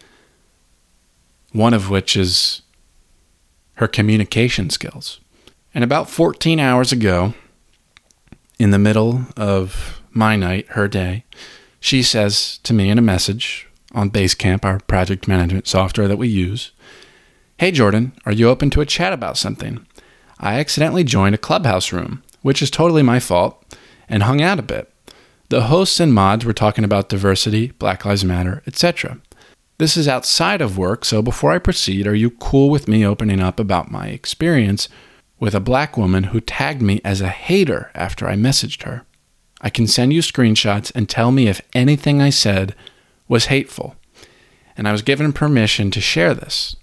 one 1.52 1.74
of 1.74 1.90
which 1.90 2.16
is 2.16 2.62
her 3.74 3.88
communication 3.88 4.70
skills. 4.70 5.20
And 5.74 5.82
about 5.82 6.08
14 6.08 6.60
hours 6.60 6.92
ago, 6.92 7.34
in 8.58 8.70
the 8.70 8.78
middle 8.78 9.26
of 9.36 10.00
my 10.10 10.36
night, 10.36 10.66
her 10.70 10.88
day, 10.88 11.24
she 11.80 12.02
says 12.02 12.58
to 12.58 12.72
me 12.72 12.88
in 12.88 12.98
a 12.98 13.02
message 13.02 13.68
on 13.92 14.10
Basecamp, 14.10 14.64
our 14.64 14.80
project 14.80 15.28
management 15.28 15.66
software 15.66 16.08
that 16.08 16.16
we 16.16 16.28
use. 16.28 16.70
Hey, 17.58 17.70
Jordan, 17.70 18.12
are 18.24 18.32
you 18.32 18.48
open 18.48 18.70
to 18.70 18.80
a 18.80 18.86
chat 18.86 19.12
about 19.12 19.36
something? 19.36 19.86
I 20.38 20.58
accidentally 20.58 21.04
joined 21.04 21.34
a 21.34 21.38
clubhouse 21.38 21.92
room, 21.92 22.22
which 22.46 22.62
is 22.62 22.70
totally 22.70 23.02
my 23.02 23.18
fault, 23.18 23.76
and 24.08 24.22
hung 24.22 24.40
out 24.40 24.60
a 24.60 24.62
bit. 24.62 24.88
The 25.48 25.62
hosts 25.62 25.98
and 25.98 26.14
mods 26.14 26.44
were 26.44 26.52
talking 26.52 26.84
about 26.84 27.08
diversity, 27.08 27.72
Black 27.72 28.04
Lives 28.04 28.24
Matter, 28.24 28.62
etc. 28.68 29.18
This 29.78 29.96
is 29.96 30.06
outside 30.06 30.60
of 30.60 30.78
work, 30.78 31.04
so 31.04 31.22
before 31.22 31.50
I 31.50 31.58
proceed, 31.58 32.06
are 32.06 32.14
you 32.14 32.30
cool 32.30 32.70
with 32.70 32.86
me 32.86 33.04
opening 33.04 33.40
up 33.40 33.58
about 33.58 33.90
my 33.90 34.06
experience 34.06 34.88
with 35.40 35.56
a 35.56 35.60
black 35.60 35.96
woman 35.96 36.22
who 36.22 36.40
tagged 36.40 36.82
me 36.82 37.00
as 37.04 37.20
a 37.20 37.30
hater 37.30 37.90
after 37.96 38.28
I 38.28 38.36
messaged 38.36 38.84
her? 38.84 39.04
I 39.60 39.68
can 39.68 39.88
send 39.88 40.12
you 40.12 40.20
screenshots 40.20 40.92
and 40.94 41.08
tell 41.08 41.32
me 41.32 41.48
if 41.48 41.60
anything 41.72 42.22
I 42.22 42.30
said 42.30 42.76
was 43.26 43.46
hateful, 43.46 43.96
and 44.76 44.86
I 44.86 44.92
was 44.92 45.02
given 45.02 45.32
permission 45.32 45.90
to 45.90 46.00
share 46.00 46.32
this. 46.32 46.76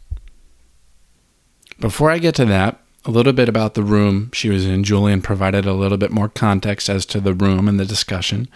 Before 1.79 2.11
I 2.11 2.17
get 2.17 2.35
to 2.35 2.45
that, 2.47 2.82
a 3.05 3.11
little 3.11 3.33
bit 3.33 3.49
about 3.49 3.73
the 3.73 3.83
room 3.83 4.29
she 4.33 4.49
was 4.49 4.65
in. 4.65 4.83
Julian 4.83 5.21
provided 5.21 5.65
a 5.65 5.73
little 5.73 5.97
bit 5.97 6.11
more 6.11 6.29
context 6.29 6.89
as 6.89 7.05
to 7.07 7.19
the 7.19 7.33
room 7.33 7.67
and 7.67 7.79
the 7.79 7.85
discussion. 7.85 8.47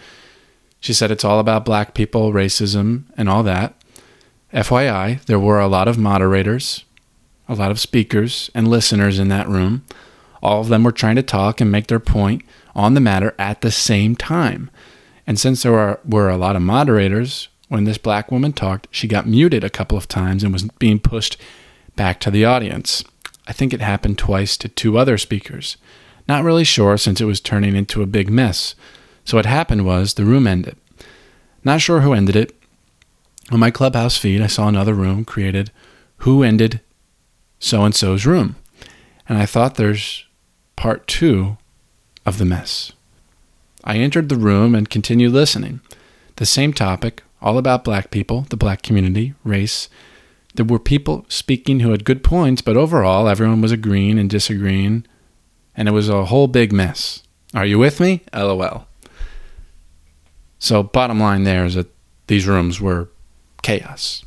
She 0.80 0.92
said 0.92 1.10
it's 1.10 1.24
all 1.24 1.38
about 1.38 1.64
black 1.64 1.94
people, 1.94 2.32
racism, 2.32 3.04
and 3.16 3.28
all 3.28 3.42
that. 3.42 3.74
FYI, 4.52 5.22
there 5.24 5.38
were 5.38 5.60
a 5.60 5.68
lot 5.68 5.88
of 5.88 5.98
moderators, 5.98 6.84
a 7.48 7.54
lot 7.54 7.70
of 7.70 7.80
speakers, 7.80 8.50
and 8.54 8.68
listeners 8.68 9.18
in 9.18 9.28
that 9.28 9.48
room. 9.48 9.84
All 10.42 10.60
of 10.60 10.68
them 10.68 10.84
were 10.84 10.92
trying 10.92 11.16
to 11.16 11.22
talk 11.22 11.60
and 11.60 11.70
make 11.70 11.88
their 11.88 12.00
point 12.00 12.42
on 12.74 12.94
the 12.94 13.00
matter 13.00 13.34
at 13.38 13.60
the 13.60 13.70
same 13.70 14.14
time. 14.14 14.70
And 15.26 15.38
since 15.38 15.62
there 15.62 15.72
were, 15.72 16.00
were 16.08 16.30
a 16.30 16.38
lot 16.38 16.56
of 16.56 16.62
moderators, 16.62 17.48
when 17.68 17.84
this 17.84 17.98
black 17.98 18.30
woman 18.30 18.52
talked, 18.54 18.86
she 18.90 19.06
got 19.06 19.26
muted 19.26 19.62
a 19.62 19.70
couple 19.70 19.98
of 19.98 20.08
times 20.08 20.42
and 20.42 20.52
was 20.52 20.62
being 20.78 20.98
pushed 20.98 21.36
back 21.96 22.18
to 22.20 22.30
the 22.30 22.44
audience. 22.44 23.04
I 23.48 23.52
think 23.52 23.72
it 23.72 23.80
happened 23.80 24.18
twice 24.18 24.56
to 24.58 24.68
two 24.68 24.98
other 24.98 25.16
speakers. 25.18 25.78
Not 26.28 26.44
really 26.44 26.64
sure 26.64 26.98
since 26.98 27.20
it 27.20 27.24
was 27.24 27.40
turning 27.40 27.74
into 27.74 28.02
a 28.02 28.06
big 28.06 28.28
mess. 28.30 28.74
So 29.24 29.38
what 29.38 29.46
happened 29.46 29.86
was 29.86 30.14
the 30.14 30.26
room 30.26 30.46
ended. 30.46 30.76
Not 31.64 31.80
sure 31.80 32.02
who 32.02 32.12
ended 32.12 32.36
it. 32.36 32.54
On 33.50 33.58
my 33.58 33.70
clubhouse 33.70 34.18
feed, 34.18 34.42
I 34.42 34.46
saw 34.46 34.68
another 34.68 34.92
room 34.92 35.24
created 35.24 35.70
Who 36.18 36.42
Ended 36.42 36.80
So 37.58 37.82
and 37.84 37.94
so's 37.94 38.26
room? 38.26 38.56
And 39.26 39.38
I 39.38 39.46
thought 39.46 39.76
there's 39.76 40.26
part 40.76 41.06
two 41.06 41.56
of 42.26 42.36
the 42.36 42.44
mess. 42.44 42.92
I 43.84 43.96
entered 43.96 44.28
the 44.28 44.36
room 44.36 44.74
and 44.74 44.90
continued 44.90 45.32
listening. 45.32 45.80
The 46.36 46.46
same 46.46 46.74
topic, 46.74 47.22
all 47.40 47.56
about 47.56 47.84
black 47.84 48.10
people, 48.10 48.42
the 48.50 48.56
black 48.56 48.82
community, 48.82 49.32
race. 49.44 49.88
There 50.58 50.64
were 50.64 50.80
people 50.80 51.24
speaking 51.28 51.78
who 51.78 51.92
had 51.92 52.04
good 52.04 52.24
points, 52.24 52.62
but 52.62 52.76
overall, 52.76 53.28
everyone 53.28 53.60
was 53.60 53.70
agreeing 53.70 54.18
and 54.18 54.28
disagreeing, 54.28 55.06
and 55.76 55.86
it 55.86 55.92
was 55.92 56.08
a 56.08 56.24
whole 56.24 56.48
big 56.48 56.72
mess. 56.72 57.22
Are 57.54 57.64
you 57.64 57.78
with 57.78 58.00
me? 58.00 58.22
LOL. 58.34 58.88
So, 60.58 60.82
bottom 60.82 61.20
line 61.20 61.44
there 61.44 61.64
is 61.64 61.76
that 61.76 61.86
these 62.26 62.48
rooms 62.48 62.80
were 62.80 63.08
chaos. 63.62 64.24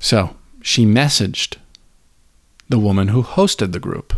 So, 0.00 0.34
she 0.62 0.84
messaged 0.84 1.58
the 2.68 2.80
woman 2.80 3.06
who 3.06 3.22
hosted 3.22 3.70
the 3.70 3.78
group 3.78 4.14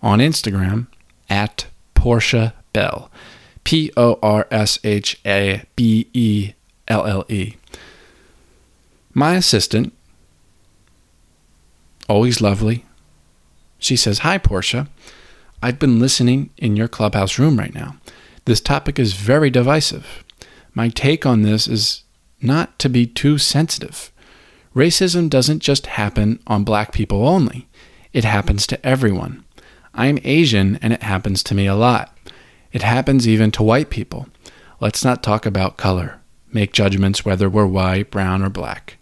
on 0.00 0.20
Instagram 0.20 0.86
at 1.28 1.66
Porsha 1.94 2.54
Belle. 2.72 3.10
P 3.64 3.92
O 3.94 4.18
R 4.22 4.46
S 4.50 4.78
H 4.84 5.20
A 5.26 5.64
B 5.76 6.08
E 6.14 6.54
L 6.88 7.04
L 7.04 7.26
E. 7.28 7.56
My 9.18 9.36
assistant, 9.36 9.94
always 12.06 12.42
lovely, 12.42 12.84
she 13.78 13.96
says, 13.96 14.18
Hi, 14.18 14.36
Porsha. 14.36 14.88
I've 15.62 15.78
been 15.78 15.98
listening 15.98 16.50
in 16.58 16.76
your 16.76 16.86
clubhouse 16.86 17.38
room 17.38 17.58
right 17.58 17.74
now. 17.74 17.96
This 18.44 18.60
topic 18.60 18.98
is 18.98 19.14
very 19.14 19.48
divisive. 19.48 20.22
My 20.74 20.90
take 20.90 21.24
on 21.24 21.40
this 21.40 21.66
is 21.66 22.02
not 22.42 22.78
to 22.78 22.90
be 22.90 23.06
too 23.06 23.38
sensitive. 23.38 24.12
Racism 24.74 25.30
doesn't 25.30 25.60
just 25.60 25.86
happen 25.86 26.38
on 26.46 26.62
black 26.62 26.92
people 26.92 27.26
only, 27.26 27.68
it 28.12 28.24
happens 28.24 28.66
to 28.66 28.86
everyone. 28.86 29.46
I'm 29.94 30.18
Asian 30.24 30.76
and 30.82 30.92
it 30.92 31.02
happens 31.02 31.42
to 31.44 31.54
me 31.54 31.66
a 31.66 31.74
lot. 31.74 32.14
It 32.70 32.82
happens 32.82 33.26
even 33.26 33.50
to 33.52 33.62
white 33.62 33.88
people. 33.88 34.28
Let's 34.78 35.06
not 35.06 35.22
talk 35.22 35.46
about 35.46 35.78
color, 35.78 36.20
make 36.52 36.74
judgments 36.74 37.24
whether 37.24 37.48
we're 37.48 37.64
white, 37.64 38.10
brown, 38.10 38.42
or 38.42 38.50
black. 38.50 38.95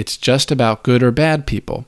It's 0.00 0.16
just 0.16 0.50
about 0.50 0.82
good 0.82 1.02
or 1.02 1.10
bad 1.10 1.46
people. 1.46 1.84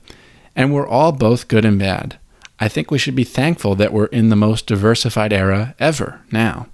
And 0.54 0.70
we're 0.70 0.86
all 0.86 1.12
both 1.12 1.48
good 1.48 1.64
and 1.64 1.78
bad. 1.78 2.18
I 2.60 2.68
think 2.68 2.90
we 2.90 2.98
should 2.98 3.16
be 3.16 3.24
thankful 3.24 3.74
that 3.76 3.90
we're 3.90 4.04
in 4.04 4.28
the 4.28 4.36
most 4.36 4.66
diversified 4.66 5.32
era 5.32 5.74
ever 5.78 6.20
now. 6.30 6.66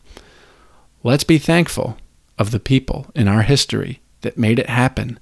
Let's 1.05 1.23
be 1.23 1.39
thankful 1.39 1.97
of 2.41 2.51
the 2.51 2.59
people 2.59 3.07
in 3.15 3.29
our 3.29 3.43
history 3.43 4.01
that 4.23 4.37
made 4.37 4.59
it 4.59 4.69
happen, 4.69 5.21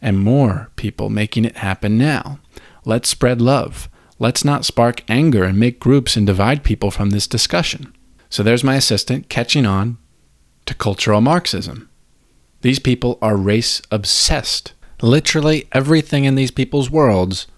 and 0.00 0.18
more 0.18 0.72
people 0.74 1.08
making 1.08 1.44
it 1.44 1.58
happen 1.58 1.96
now. 1.96 2.40
Let's 2.84 3.08
spread 3.08 3.40
love. 3.40 3.88
Let's 4.18 4.44
not 4.44 4.64
spark 4.64 5.04
anger 5.08 5.44
and 5.44 5.56
make 5.56 5.78
groups 5.78 6.16
and 6.16 6.26
divide 6.26 6.64
people 6.64 6.90
from 6.90 7.10
this 7.10 7.28
discussion. 7.28 7.94
So 8.28 8.42
there's 8.42 8.64
my 8.64 8.74
assistant 8.74 9.28
catching 9.28 9.66
on 9.66 9.98
to 10.66 10.74
cultural 10.74 11.20
Marxism. 11.20 11.88
These 12.62 12.80
people 12.80 13.20
are 13.22 13.36
race 13.36 13.80
obsessed. 13.92 14.72
Literally 15.02 15.66
everything 15.72 16.24
in 16.24 16.36
these 16.36 16.52
people's 16.52 16.88
worlds 16.88 17.48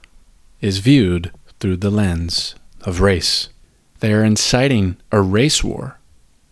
is 0.62 0.78
viewed 0.78 1.30
through 1.60 1.76
the 1.76 1.90
lens 1.90 2.54
of 2.80 3.02
race. 3.02 3.50
They 4.00 4.14
are 4.14 4.24
inciting 4.24 4.96
a 5.12 5.20
race 5.20 5.62
war 5.62 5.98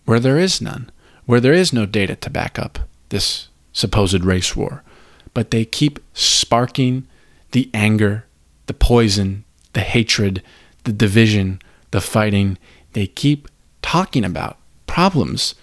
where 0.05 0.21
there 0.21 0.39
is 0.39 0.61
none, 0.61 0.91
where 1.25 1.41
there 1.41 1.55
is 1.55 1.73
no 1.73 1.87
data 1.87 2.15
to 2.17 2.29
back 2.29 2.59
up 2.59 2.79
this 3.09 3.49
supposed 3.73 4.23
race 4.23 4.55
war. 4.55 4.85
But 5.33 5.51
they 5.51 5.65
keep 5.65 5.99
sparking 6.13 7.07
the 7.53 7.71
anger, 7.73 8.27
the 8.67 8.75
poison, 8.75 9.45
the 9.73 9.81
hatred, 9.81 10.43
the 10.85 10.93
division, 10.93 11.59
the 11.91 12.03
fighting. 12.03 12.59
They 12.93 13.07
keep 13.07 13.49
talking 13.81 14.27
about 14.27 14.59
problems 14.87 15.55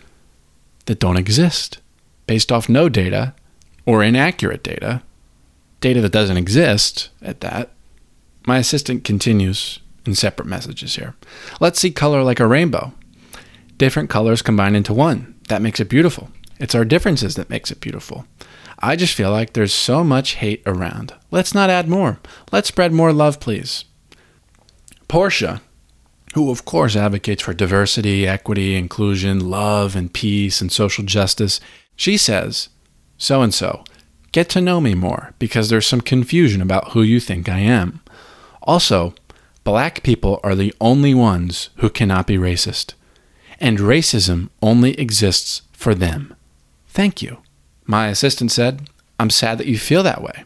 that 0.86 1.00
don't 1.00 1.18
exist 1.18 1.78
based 2.26 2.52
off 2.52 2.68
no 2.68 2.90
data 2.90 3.36
or 3.86 4.04
inaccurate 4.04 4.64
data, 4.64 5.04
data 5.80 6.02
that 6.02 6.12
doesn't 6.12 6.38
exist 6.38 7.10
at 7.22 7.42
that. 7.42 7.72
My 8.46 8.58
assistant 8.58 9.04
continues 9.04 9.80
in 10.06 10.16
separate 10.16 10.48
messages 10.48 10.96
here. 10.96 11.16
Let's 11.60 11.80
see 11.80 11.92
color 11.92 12.24
like 12.24 12.40
a 12.40 12.48
rainbow. 12.48 12.94
Different 13.78 14.10
colors 14.10 14.42
combine 14.42 14.76
into 14.76 14.94
one. 14.94 15.36
That 15.48 15.62
makes 15.62 15.80
it 15.80 15.90
beautiful. 15.90 16.30
It's 16.60 16.76
our 16.76 16.86
differences 16.86 17.36
that 17.36 17.50
makes 17.50 17.72
it 17.72 17.80
beautiful. 17.80 18.26
I 18.80 18.96
just 18.96 19.14
feel 19.14 19.32
like 19.32 19.54
there's 19.54 19.74
so 19.74 20.04
much 20.04 20.36
hate 20.36 20.64
around. 20.66 21.14
Let's 21.32 21.54
not 21.54 21.70
add 21.70 21.88
more. 21.88 22.20
Let's 22.52 22.70
spread 22.70 22.94
more 22.94 23.12
love, 23.14 23.40
please. 23.40 23.86
Porsha, 25.08 25.62
who 26.34 26.52
of 26.52 26.66
course 26.66 26.96
advocates 26.96 27.42
for 27.42 27.54
diversity, 27.54 28.28
equity, 28.28 28.76
inclusion, 28.76 29.50
love, 29.50 29.96
and 29.96 30.14
peace 30.14 30.62
and 30.62 30.72
social 30.72 31.04
justice, 31.04 31.60
she 31.96 32.16
says, 32.18 32.70
so 33.18 33.42
and 33.42 33.54
so, 33.54 33.84
get 34.32 34.50
to 34.50 34.62
know 34.62 34.80
me 34.80 34.94
more 34.96 35.34
because 35.40 35.70
there's 35.70 35.88
some 35.88 36.02
confusion 36.02 36.62
about 36.62 36.92
who 36.92 37.02
you 37.02 37.20
think 37.20 37.50
I 37.50 37.60
am. 37.60 38.02
Also, 38.64 39.14
black 39.64 40.04
people 40.04 40.40
are 40.44 40.56
the 40.56 40.74
only 40.80 41.14
ones 41.14 41.70
who 41.78 41.90
cannot 41.90 42.28
be 42.28 42.38
racist, 42.38 42.94
and 43.60 43.80
racism 43.80 44.50
only 44.62 45.00
exists 45.00 45.64
for 45.72 45.96
them. 45.96 46.36
Thank 46.88 47.22
you. 47.22 47.40
My 47.86 48.08
assistant 48.08 48.52
said, 48.52 48.90
I'm 49.20 49.30
sad 49.30 49.58
that 49.58 49.68
you 49.68 49.78
feel 49.78 50.04
that 50.04 50.22
way. 50.22 50.44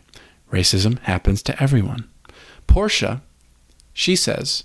Racism 0.52 1.00
happens 1.00 1.42
to 1.44 1.62
everyone. 1.62 2.10
Porsha, 2.68 3.22
she 3.94 4.16
says, 4.16 4.64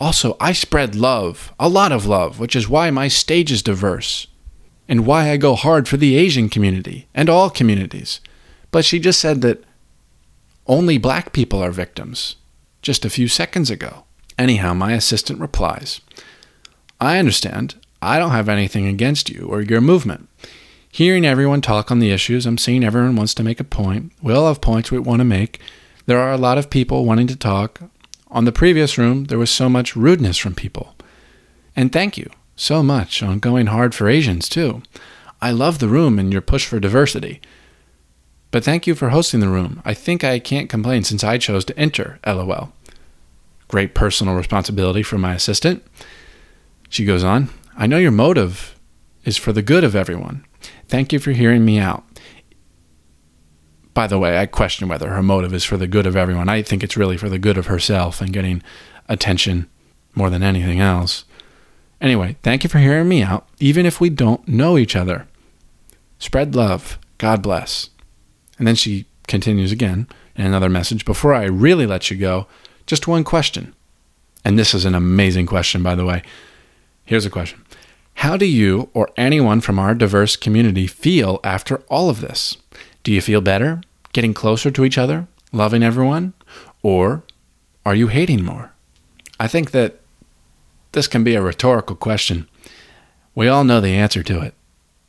also, 0.00 0.36
I 0.40 0.52
spread 0.52 0.94
love, 0.94 1.52
a 1.58 1.68
lot 1.68 1.90
of 1.90 2.06
love, 2.06 2.38
which 2.38 2.54
is 2.54 2.68
why 2.68 2.90
my 2.90 3.08
stage 3.08 3.50
is 3.50 3.62
diverse, 3.62 4.28
and 4.88 5.04
why 5.04 5.30
I 5.30 5.36
go 5.36 5.54
hard 5.54 5.88
for 5.88 5.96
the 5.96 6.16
Asian 6.16 6.48
community 6.48 7.08
and 7.14 7.28
all 7.28 7.50
communities. 7.50 8.20
But 8.70 8.84
she 8.84 8.98
just 8.98 9.20
said 9.20 9.40
that 9.42 9.64
only 10.66 10.98
black 10.98 11.32
people 11.32 11.62
are 11.62 11.70
victims 11.70 12.36
just 12.82 13.04
a 13.04 13.10
few 13.10 13.28
seconds 13.28 13.70
ago. 13.70 14.04
Anyhow, 14.38 14.74
my 14.74 14.92
assistant 14.92 15.40
replies 15.40 16.00
I 17.00 17.18
understand. 17.18 17.76
I 18.00 18.18
don't 18.18 18.30
have 18.30 18.48
anything 18.48 18.86
against 18.86 19.30
you 19.30 19.46
or 19.48 19.60
your 19.60 19.80
movement. 19.80 20.28
Hearing 20.90 21.24
everyone 21.24 21.60
talk 21.60 21.90
on 21.90 21.98
the 21.98 22.10
issues, 22.10 22.46
I'm 22.46 22.58
seeing 22.58 22.84
everyone 22.84 23.16
wants 23.16 23.34
to 23.34 23.42
make 23.42 23.60
a 23.60 23.64
point. 23.64 24.12
We 24.22 24.32
all 24.32 24.48
have 24.48 24.60
points 24.60 24.90
we 24.90 24.98
want 24.98 25.20
to 25.20 25.24
make. 25.24 25.60
There 26.06 26.20
are 26.20 26.32
a 26.32 26.38
lot 26.38 26.58
of 26.58 26.70
people 26.70 27.04
wanting 27.04 27.26
to 27.28 27.36
talk. 27.36 27.80
On 28.30 28.44
the 28.44 28.52
previous 28.52 28.98
room, 28.98 29.24
there 29.24 29.38
was 29.38 29.50
so 29.50 29.68
much 29.68 29.96
rudeness 29.96 30.38
from 30.38 30.54
people. 30.54 30.94
And 31.76 31.92
thank 31.92 32.16
you 32.16 32.30
so 32.56 32.82
much 32.82 33.22
on 33.22 33.38
going 33.38 33.66
hard 33.66 33.94
for 33.94 34.08
Asians, 34.08 34.48
too. 34.48 34.82
I 35.40 35.50
love 35.50 35.78
the 35.78 35.88
room 35.88 36.18
and 36.18 36.32
your 36.32 36.42
push 36.42 36.66
for 36.66 36.80
diversity. 36.80 37.40
But 38.50 38.64
thank 38.64 38.86
you 38.86 38.94
for 38.94 39.10
hosting 39.10 39.40
the 39.40 39.48
room. 39.48 39.82
I 39.84 39.94
think 39.94 40.24
I 40.24 40.38
can't 40.38 40.70
complain 40.70 41.04
since 41.04 41.22
I 41.22 41.38
chose 41.38 41.64
to 41.66 41.78
enter, 41.78 42.18
lol. 42.26 42.72
Great 43.68 43.94
personal 43.94 44.34
responsibility 44.34 45.02
for 45.02 45.18
my 45.18 45.34
assistant. 45.34 45.84
She 46.88 47.04
goes 47.04 47.22
on, 47.22 47.50
I 47.76 47.86
know 47.86 47.98
your 47.98 48.10
motive 48.10 48.78
is 49.24 49.36
for 49.36 49.52
the 49.52 49.62
good 49.62 49.84
of 49.84 49.94
everyone. 49.94 50.46
Thank 50.88 51.12
you 51.12 51.18
for 51.18 51.32
hearing 51.32 51.64
me 51.64 51.78
out. 51.78 52.04
By 53.92 54.06
the 54.06 54.18
way, 54.18 54.38
I 54.38 54.46
question 54.46 54.88
whether 54.88 55.10
her 55.10 55.22
motive 55.22 55.52
is 55.52 55.64
for 55.64 55.76
the 55.76 55.86
good 55.86 56.06
of 56.06 56.16
everyone. 56.16 56.48
I 56.48 56.62
think 56.62 56.82
it's 56.82 56.96
really 56.96 57.18
for 57.18 57.28
the 57.28 57.38
good 57.38 57.58
of 57.58 57.66
herself 57.66 58.20
and 58.20 58.32
getting 58.32 58.62
attention 59.08 59.68
more 60.14 60.30
than 60.30 60.42
anything 60.42 60.80
else. 60.80 61.24
Anyway, 62.00 62.36
thank 62.42 62.62
you 62.62 62.70
for 62.70 62.78
hearing 62.78 63.08
me 63.08 63.22
out, 63.22 63.46
even 63.58 63.84
if 63.84 64.00
we 64.00 64.08
don't 64.08 64.46
know 64.48 64.78
each 64.78 64.96
other. 64.96 65.26
Spread 66.18 66.54
love. 66.54 66.98
God 67.18 67.42
bless. 67.42 67.90
And 68.58 68.66
then 68.66 68.74
she 68.74 69.06
continues 69.26 69.72
again 69.72 70.08
in 70.36 70.46
another 70.46 70.68
message. 70.68 71.04
Before 71.04 71.34
I 71.34 71.44
really 71.44 71.86
let 71.86 72.10
you 72.10 72.16
go, 72.16 72.46
just 72.86 73.06
one 73.06 73.24
question. 73.24 73.74
And 74.44 74.58
this 74.58 74.74
is 74.74 74.84
an 74.84 74.94
amazing 74.94 75.46
question, 75.46 75.82
by 75.82 75.94
the 75.94 76.04
way. 76.04 76.22
Here's 77.04 77.26
a 77.26 77.30
question 77.30 77.64
How 78.14 78.36
do 78.36 78.46
you 78.46 78.90
or 78.94 79.10
anyone 79.16 79.60
from 79.60 79.78
our 79.78 79.94
diverse 79.94 80.36
community 80.36 80.86
feel 80.86 81.40
after 81.44 81.78
all 81.88 82.10
of 82.10 82.20
this? 82.20 82.56
Do 83.02 83.12
you 83.12 83.20
feel 83.20 83.40
better? 83.40 83.80
getting 84.12 84.34
closer 84.34 84.70
to 84.70 84.84
each 84.84 84.98
other, 84.98 85.26
loving 85.52 85.82
everyone, 85.82 86.32
or 86.82 87.22
are 87.84 87.94
you 87.94 88.08
hating 88.08 88.44
more? 88.44 88.72
I 89.38 89.46
think 89.46 89.70
that 89.70 90.00
this 90.92 91.06
can 91.06 91.22
be 91.22 91.34
a 91.34 91.42
rhetorical 91.42 91.96
question. 91.96 92.48
We 93.34 93.48
all 93.48 93.64
know 93.64 93.80
the 93.80 93.94
answer 93.94 94.22
to 94.24 94.40
it. 94.40 94.54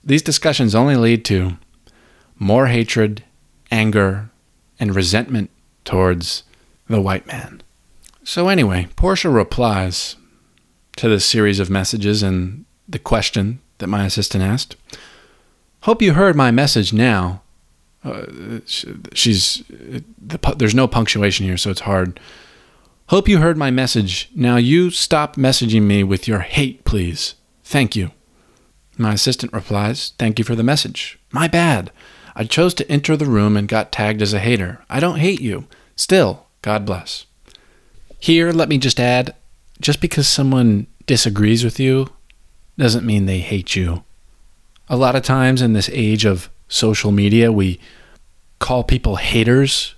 These 0.03 0.21
discussions 0.21 0.75
only 0.75 0.95
lead 0.95 1.25
to 1.25 1.57
more 2.37 2.67
hatred, 2.67 3.23
anger, 3.71 4.29
and 4.79 4.95
resentment 4.95 5.49
towards 5.85 6.43
the 6.87 7.01
white 7.01 7.27
man. 7.27 7.61
So, 8.23 8.47
anyway, 8.47 8.87
Porsha 8.95 9.33
replies 9.33 10.15
to 10.97 11.09
this 11.09 11.25
series 11.25 11.59
of 11.59 11.69
messages 11.69 12.23
and 12.23 12.65
the 12.87 12.99
question 12.99 13.59
that 13.77 13.87
my 13.87 14.05
assistant 14.05 14.43
asked. 14.43 14.75
Hope 15.83 16.01
you 16.01 16.13
heard 16.13 16.35
my 16.35 16.51
message 16.51 16.91
now 16.91 17.41
uh, 18.03 18.59
she's 19.13 19.63
the, 19.67 20.55
there's 20.57 20.75
no 20.75 20.87
punctuation 20.87 21.45
here, 21.45 21.57
so 21.57 21.69
it's 21.69 21.81
hard. 21.81 22.19
Hope 23.07 23.27
you 23.27 23.39
heard 23.39 23.57
my 23.57 23.71
message. 23.71 24.29
Now 24.35 24.57
you 24.57 24.89
stop 24.91 25.35
messaging 25.35 25.83
me 25.83 26.03
with 26.03 26.27
your 26.27 26.39
hate, 26.39 26.85
please. 26.85 27.35
Thank 27.63 27.95
you. 27.95 28.11
My 28.97 29.13
assistant 29.13 29.53
replies, 29.53 30.13
Thank 30.17 30.39
you 30.39 30.45
for 30.45 30.55
the 30.55 30.63
message. 30.63 31.19
My 31.31 31.47
bad. 31.47 31.91
I 32.35 32.43
chose 32.43 32.73
to 32.75 32.91
enter 32.91 33.17
the 33.17 33.25
room 33.25 33.57
and 33.57 33.67
got 33.67 33.91
tagged 33.91 34.21
as 34.21 34.33
a 34.33 34.39
hater. 34.39 34.83
I 34.89 34.99
don't 34.99 35.19
hate 35.19 35.41
you. 35.41 35.67
Still, 35.95 36.47
God 36.61 36.85
bless. 36.85 37.25
Here, 38.19 38.51
let 38.51 38.69
me 38.69 38.77
just 38.77 38.99
add 38.99 39.35
just 39.81 40.01
because 40.01 40.27
someone 40.27 40.87
disagrees 41.05 41.63
with 41.63 41.79
you 41.79 42.07
doesn't 42.77 43.05
mean 43.05 43.25
they 43.25 43.39
hate 43.39 43.75
you. 43.75 44.03
A 44.87 44.97
lot 44.97 45.15
of 45.15 45.23
times 45.23 45.61
in 45.61 45.73
this 45.73 45.89
age 45.91 46.25
of 46.25 46.49
social 46.67 47.11
media, 47.11 47.51
we 47.51 47.79
call 48.59 48.83
people 48.83 49.17
haters, 49.17 49.95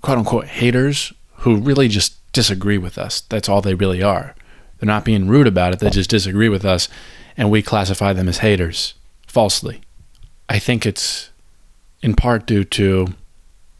quote 0.00 0.18
unquote 0.18 0.46
haters, 0.46 1.12
who 1.38 1.56
really 1.56 1.88
just 1.88 2.16
disagree 2.32 2.78
with 2.78 2.98
us. 2.98 3.20
That's 3.22 3.48
all 3.48 3.60
they 3.60 3.74
really 3.74 4.02
are. 4.02 4.34
They're 4.78 4.86
not 4.86 5.04
being 5.04 5.28
rude 5.28 5.46
about 5.46 5.72
it, 5.72 5.78
they 5.80 5.90
just 5.90 6.10
disagree 6.10 6.48
with 6.48 6.64
us, 6.64 6.88
and 7.36 7.50
we 7.50 7.62
classify 7.62 8.12
them 8.12 8.28
as 8.28 8.38
haters 8.38 8.94
falsely. 9.26 9.80
I 10.48 10.58
think 10.58 10.84
it's 10.84 11.30
in 12.04 12.14
part 12.14 12.46
due 12.46 12.64
to 12.64 13.08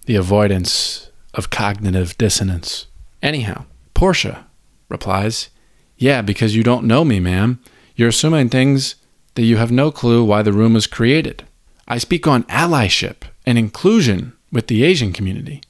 the 0.07 0.17
avoidance 0.17 1.11
of 1.35 1.51
cognitive 1.51 2.17
dissonance. 2.17 2.87
Anyhow, 3.23 3.67
Porsha 3.95 4.45
replies, 4.89 5.51
Yeah, 5.99 6.23
because 6.23 6.57
you 6.57 6.63
don't 6.63 6.87
know 6.87 7.05
me, 7.05 7.21
ma'am. 7.21 7.61
You're 7.95 8.09
assuming 8.09 8.49
things 8.49 8.95
that 9.35 9.43
you 9.43 9.59
have 9.59 9.71
no 9.71 9.91
clue 9.91 10.25
why 10.25 10.41
the 10.41 10.55
room 10.55 10.73
was 10.73 10.87
created. 10.87 11.45
I 11.87 11.99
speak 11.99 12.27
on 12.27 12.45
allyship 12.45 13.25
and 13.45 13.59
inclusion 13.59 14.33
with 14.51 14.69
the 14.69 14.85
Asian 14.85 15.13
community 15.13 15.61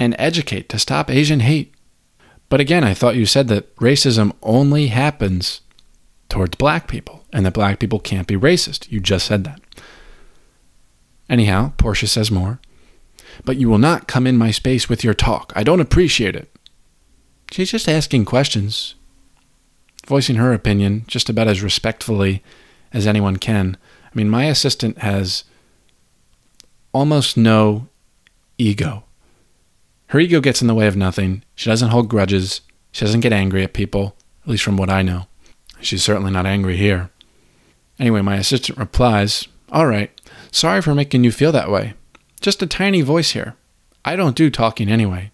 and 0.00 0.16
educate 0.18 0.68
to 0.70 0.80
stop 0.80 1.08
Asian 1.08 1.38
hate. 1.38 1.72
But 2.48 2.58
again, 2.58 2.82
I 2.82 2.94
thought 2.94 3.14
you 3.14 3.26
said 3.26 3.46
that 3.46 3.76
racism 3.76 4.32
only 4.42 4.88
happens 4.88 5.60
towards 6.28 6.56
black 6.56 6.88
people 6.88 7.24
and 7.32 7.46
that 7.46 7.54
black 7.54 7.78
people 7.78 8.00
can't 8.00 8.26
be 8.26 8.34
racist. 8.34 8.90
You 8.90 8.98
just 8.98 9.26
said 9.26 9.44
that. 9.44 9.60
Anyhow, 11.28 11.72
Porsha 11.78 12.08
says 12.08 12.30
more. 12.30 12.60
But 13.44 13.56
you 13.56 13.68
will 13.68 13.78
not 13.78 14.08
come 14.08 14.26
in 14.26 14.36
my 14.38 14.50
space 14.50 14.88
with 14.88 15.04
your 15.04 15.14
talk. 15.14 15.52
I 15.54 15.62
don't 15.62 15.80
appreciate 15.80 16.36
it. 16.36 16.50
She's 17.50 17.70
just 17.70 17.88
asking 17.88 18.24
questions, 18.24 18.94
voicing 20.06 20.36
her 20.36 20.52
opinion 20.52 21.04
just 21.06 21.28
about 21.28 21.48
as 21.48 21.62
respectfully 21.62 22.42
as 22.92 23.06
anyone 23.06 23.36
can. 23.36 23.76
I 24.04 24.10
mean, 24.14 24.30
my 24.30 24.44
assistant 24.44 24.98
has 24.98 25.44
almost 26.92 27.36
no 27.36 27.88
ego. 28.58 29.04
Her 30.08 30.20
ego 30.20 30.40
gets 30.40 30.62
in 30.62 30.68
the 30.68 30.74
way 30.74 30.86
of 30.86 30.96
nothing. 30.96 31.42
She 31.54 31.68
doesn't 31.68 31.90
hold 31.90 32.08
grudges. 32.08 32.62
She 32.92 33.04
doesn't 33.04 33.20
get 33.20 33.32
angry 33.32 33.62
at 33.62 33.74
people, 33.74 34.16
at 34.44 34.48
least 34.48 34.64
from 34.64 34.76
what 34.76 34.90
I 34.90 35.02
know. 35.02 35.26
She's 35.80 36.02
certainly 36.02 36.30
not 36.30 36.46
angry 36.46 36.76
here. 36.76 37.10
Anyway, 37.98 38.22
my 38.22 38.36
assistant 38.36 38.78
replies, 38.78 39.48
All 39.72 39.86
right, 39.86 40.10
sorry 40.50 40.80
for 40.80 40.94
making 40.94 41.24
you 41.24 41.32
feel 41.32 41.52
that 41.52 41.70
way. 41.70 41.94
Just 42.40 42.62
a 42.62 42.66
tiny 42.66 43.02
voice 43.02 43.32
here. 43.32 43.56
I 44.04 44.14
don't 44.14 44.36
do 44.36 44.50
talking 44.50 44.88
anyway. 44.88 45.32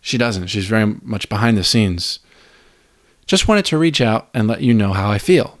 She 0.00 0.18
doesn't. 0.18 0.48
She's 0.48 0.66
very 0.66 0.86
much 1.02 1.28
behind 1.28 1.56
the 1.56 1.64
scenes. 1.64 2.18
Just 3.26 3.46
wanted 3.46 3.64
to 3.66 3.78
reach 3.78 4.00
out 4.00 4.28
and 4.34 4.48
let 4.48 4.62
you 4.62 4.74
know 4.74 4.92
how 4.92 5.10
I 5.10 5.18
feel. 5.18 5.58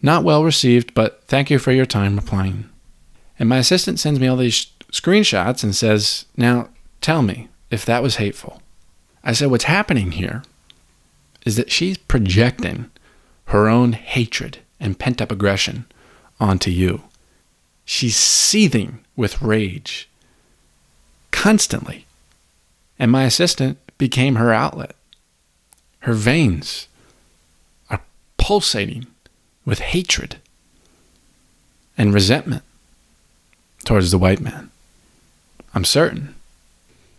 Not 0.00 0.22
well 0.22 0.44
received, 0.44 0.94
but 0.94 1.24
thank 1.26 1.50
you 1.50 1.58
for 1.58 1.72
your 1.72 1.86
time 1.86 2.16
replying. 2.16 2.68
And 3.38 3.48
my 3.48 3.58
assistant 3.58 3.98
sends 3.98 4.20
me 4.20 4.28
all 4.28 4.36
these 4.36 4.66
screenshots 4.92 5.64
and 5.64 5.74
says, 5.74 6.26
Now 6.36 6.68
tell 7.00 7.22
me 7.22 7.48
if 7.70 7.84
that 7.84 8.02
was 8.02 8.16
hateful. 8.16 8.62
I 9.24 9.32
said, 9.32 9.50
What's 9.50 9.64
happening 9.64 10.12
here 10.12 10.42
is 11.44 11.56
that 11.56 11.70
she's 11.70 11.98
projecting 11.98 12.90
her 13.46 13.68
own 13.68 13.92
hatred 13.92 14.58
and 14.78 14.98
pent 14.98 15.20
up 15.20 15.32
aggression 15.32 15.86
onto 16.38 16.70
you. 16.70 17.02
She's 17.90 18.16
seething 18.16 18.98
with 19.16 19.40
rage 19.40 20.10
constantly. 21.30 22.04
And 22.98 23.10
my 23.10 23.24
assistant 23.24 23.78
became 23.96 24.34
her 24.34 24.52
outlet. 24.52 24.94
Her 26.00 26.12
veins 26.12 26.86
are 27.88 28.02
pulsating 28.36 29.06
with 29.64 29.78
hatred 29.78 30.36
and 31.96 32.12
resentment 32.12 32.62
towards 33.86 34.10
the 34.10 34.18
white 34.18 34.40
man. 34.40 34.70
I'm 35.72 35.86
certain. 35.86 36.34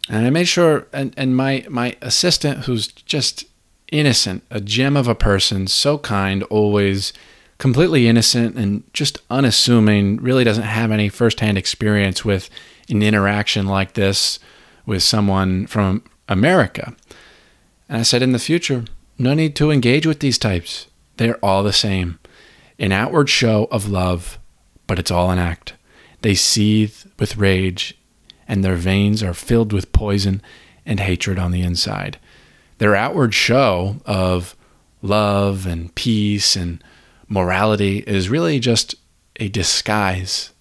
And 0.08 0.28
I 0.28 0.30
made 0.30 0.48
sure, 0.48 0.86
and, 0.94 1.16
and 1.18 1.36
my, 1.36 1.66
my 1.68 1.96
assistant, 2.00 2.66
who's 2.66 2.90
just 2.90 3.44
innocent, 3.92 4.44
a 4.52 4.62
gem 4.62 4.96
of 4.96 5.08
a 5.08 5.16
person, 5.16 5.66
so 5.66 5.98
kind, 5.98 6.44
always 6.44 7.12
completely 7.60 8.08
innocent 8.08 8.56
and 8.56 8.84
just 8.94 9.20
unassuming, 9.30 10.18
really 10.18 10.44
doesn't 10.44 10.64
have 10.64 10.92
any 10.92 11.10
firsthand 11.10 11.58
experience 11.58 12.26
with 12.26 12.50
an 12.90 13.04
interaction 13.04 13.68
like 13.68 13.94
this 13.94 14.40
with 14.86 15.04
someone 15.04 15.68
from 15.68 16.04
America. 16.28 16.96
And 17.88 18.00
I 18.00 18.04
said, 18.04 18.24
in 18.24 18.32
the 18.32 18.40
future, 18.40 18.86
no 19.20 19.34
need 19.34 19.56
to 19.58 19.72
engage 19.72 20.08
with 20.08 20.22
these 20.22 20.38
types. 20.38 20.88
They're 21.18 21.44
all 21.46 21.62
the 21.62 21.74
same. 21.74 22.18
An 22.80 22.94
outward 22.94 23.30
show 23.30 23.68
of 23.72 23.90
love, 23.90 24.40
but 24.88 24.98
it's 24.98 25.12
all 25.12 25.30
an 25.30 25.38
act. 25.38 25.74
They 26.22 26.36
seethe 26.36 27.06
with 27.20 27.38
rage, 27.38 27.98
and 28.48 28.64
their 28.64 28.76
veins 28.76 29.22
are 29.22 29.34
filled 29.34 29.74
with 29.74 29.92
poison 29.92 30.42
and 30.86 31.02
hatred 31.02 31.38
on 31.38 31.52
the 31.52 31.62
inside. 31.62 32.18
Their 32.78 32.96
outward 32.96 33.34
show 33.34 33.98
of 34.06 34.56
love 35.02 35.66
and 35.66 35.94
peace 35.94 36.56
and 36.56 36.82
morality 37.30 38.00
is 38.00 38.30
really 38.30 38.60
just 38.60 38.96
a 39.38 39.48
disguise 39.48 40.52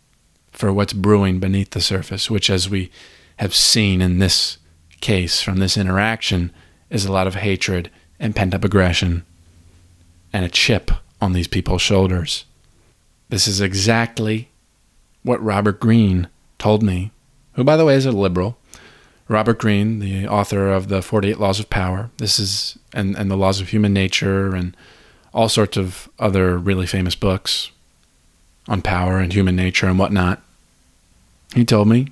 for 0.52 0.72
what's 0.72 0.92
brewing 0.92 1.40
beneath 1.40 1.70
the 1.70 1.80
surface, 1.80 2.30
which, 2.30 2.50
as 2.50 2.68
we 2.68 2.90
have 3.36 3.54
seen 3.54 4.00
in 4.00 4.18
this 4.18 4.58
case 5.00 5.40
from 5.40 5.58
this 5.58 5.76
interaction, 5.76 6.52
is 6.90 7.04
a 7.04 7.12
lot 7.12 7.26
of 7.26 7.36
hatred 7.36 7.90
and 8.20 8.36
pent 8.36 8.54
up 8.54 8.64
aggression 8.64 9.24
and 10.32 10.44
a 10.44 10.48
chip 10.48 10.90
on 11.20 11.32
these 11.32 11.48
people's 11.48 11.82
shoulders. 11.82 12.44
This 13.28 13.46
is 13.46 13.60
exactly 13.60 14.48
what 15.22 15.42
Robert 15.42 15.80
Greene 15.80 16.28
told 16.58 16.82
me, 16.82 17.12
who, 17.54 17.64
by 17.64 17.76
the 17.76 17.84
way, 17.84 17.94
is 17.94 18.06
a 18.06 18.12
liberal. 18.12 18.58
Robert 19.28 19.58
Greene, 19.58 19.98
the 19.98 20.26
author 20.26 20.72
of 20.72 20.88
the 20.88 21.02
48 21.02 21.38
Laws 21.38 21.60
of 21.60 21.68
Power, 21.68 22.10
this 22.16 22.38
is, 22.38 22.78
and, 22.94 23.16
and 23.16 23.30
the 23.30 23.36
Laws 23.36 23.60
of 23.60 23.68
Human 23.68 23.92
Nature, 23.92 24.54
and 24.54 24.76
all 25.32 25.48
sorts 25.48 25.76
of 25.76 26.08
other 26.18 26.58
really 26.58 26.86
famous 26.86 27.14
books 27.14 27.70
on 28.66 28.82
power 28.82 29.18
and 29.18 29.32
human 29.32 29.56
nature 29.56 29.86
and 29.86 29.98
whatnot. 29.98 30.42
He 31.54 31.64
told 31.64 31.88
me 31.88 32.08